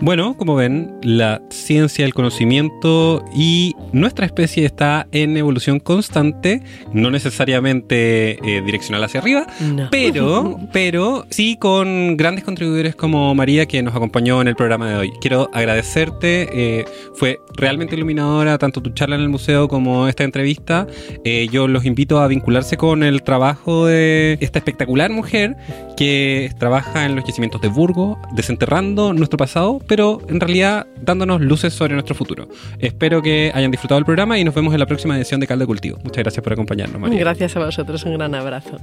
Bueno, 0.00 0.34
como 0.36 0.54
ven, 0.54 0.92
la 1.02 1.42
ciencia, 1.50 2.04
el 2.06 2.14
conocimiento 2.14 3.24
y 3.34 3.74
nuestra 3.92 4.24
especie 4.24 4.64
está 4.64 5.06
en 5.12 5.36
evolución 5.36 5.78
constante, 5.78 6.62
no 6.92 7.10
necesariamente 7.10 8.38
eh, 8.48 8.62
direccional 8.64 9.04
hacia 9.04 9.20
arriba, 9.20 9.46
No. 9.60 9.88
pero, 9.90 10.58
pero 10.72 11.26
sí 11.30 11.56
con 11.58 12.16
grandes 12.16 12.44
contribuidores 12.44 12.94
como 12.96 13.34
María 13.34 13.66
que 13.66 13.82
nos 13.82 13.94
acompañó 13.94 14.40
en 14.40 14.48
el 14.48 14.56
programa 14.56 14.88
de 14.88 14.96
hoy. 14.96 15.12
Quiero 15.20 15.50
agradecerte, 15.52 16.48
eh, 16.52 16.84
fue 17.14 17.40
realmente 17.56 17.94
iluminadora 17.96 18.56
tanto 18.58 18.80
tu 18.80 18.90
charla 18.90 19.16
en 19.16 19.22
el 19.22 19.28
museo 19.28 19.68
como 19.68 20.08
esta 20.08 20.24
entrevista. 20.24 20.86
Eh, 21.24 21.48
yo 21.52 21.68
los 21.68 21.84
invito 21.84 22.20
a 22.20 22.26
vincularse 22.28 22.76
con 22.76 23.02
el 23.02 23.22
trabajo 23.22 23.86
de 23.86 24.38
esta 24.40 24.58
espectacular 24.58 25.10
mujer 25.10 25.56
que 25.96 26.50
trabaja 26.58 27.04
en 27.04 27.16
los 27.16 27.24
yacimientos 27.24 27.60
de 27.60 27.68
Burgo, 27.68 28.18
desenterrando 28.34 29.12
nuestro 29.12 29.36
pasado, 29.36 29.79
pero 29.86 30.20
en 30.28 30.40
realidad 30.40 30.86
dándonos 31.00 31.40
luces 31.40 31.72
sobre 31.74 31.94
nuestro 31.94 32.14
futuro. 32.14 32.48
Espero 32.78 33.22
que 33.22 33.50
hayan 33.54 33.70
disfrutado 33.70 33.98
el 33.98 34.04
programa 34.04 34.38
y 34.38 34.44
nos 34.44 34.54
vemos 34.54 34.72
en 34.74 34.80
la 34.80 34.86
próxima 34.86 35.16
edición 35.16 35.40
de 35.40 35.46
Caldo 35.46 35.66
Cultivo. 35.66 35.98
Muchas 36.04 36.22
gracias 36.24 36.42
por 36.42 36.52
acompañarnos, 36.52 37.00
María. 37.00 37.20
Gracias 37.20 37.56
a 37.56 37.64
vosotros, 37.64 38.04
un 38.04 38.14
gran 38.14 38.34
abrazo. 38.34 38.78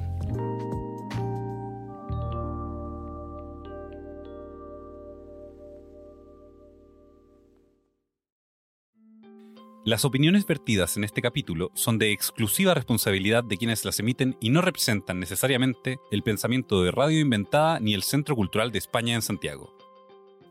Las 9.88 10.04
opiniones 10.04 10.46
vertidas 10.46 10.98
en 10.98 11.06
este 11.06 11.22
capítulo 11.22 11.72
son 11.74 11.98
de 11.98 12.12
exclusiva 12.12 12.74
responsabilidad 12.74 13.46
de 13.46 13.56
quienes 13.56 13.86
las 13.86 13.98
emiten 14.02 14.36
y 14.42 14.50
no 14.50 14.60
representan 14.60 15.18
necesariamente 15.18 15.98
el 16.12 16.24
pensamiento 16.24 16.84
de 16.84 16.92
Radio 16.92 17.22
Inventada 17.22 17.80
ni 17.80 17.94
el 17.94 18.04
Centro 18.04 18.36
Cultural 18.36 18.74
de 18.74 18.80
España 18.80 19.16
en 19.16 19.22
Santiago. 19.22 19.78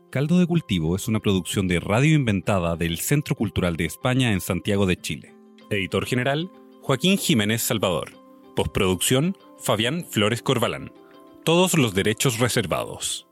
Caldo 0.09 0.39
de 0.39 0.47
Cultivo 0.47 0.95
es 0.95 1.09
una 1.09 1.19
producción 1.19 1.67
de 1.67 1.81
Radio 1.81 2.15
Inventada 2.15 2.77
del 2.77 2.97
Centro 2.97 3.35
Cultural 3.35 3.75
de 3.75 3.83
España 3.83 4.31
en 4.31 4.39
Santiago 4.39 4.85
de 4.85 4.95
Chile. 4.95 5.35
Editor 5.69 6.05
general, 6.05 6.49
Joaquín 6.81 7.17
Jiménez 7.17 7.61
Salvador. 7.61 8.11
Postproducción, 8.55 9.35
Fabián 9.59 10.05
Flores 10.09 10.41
Corbalán. 10.41 10.93
Todos 11.43 11.77
los 11.77 11.93
derechos 11.93 12.39
reservados. 12.39 13.26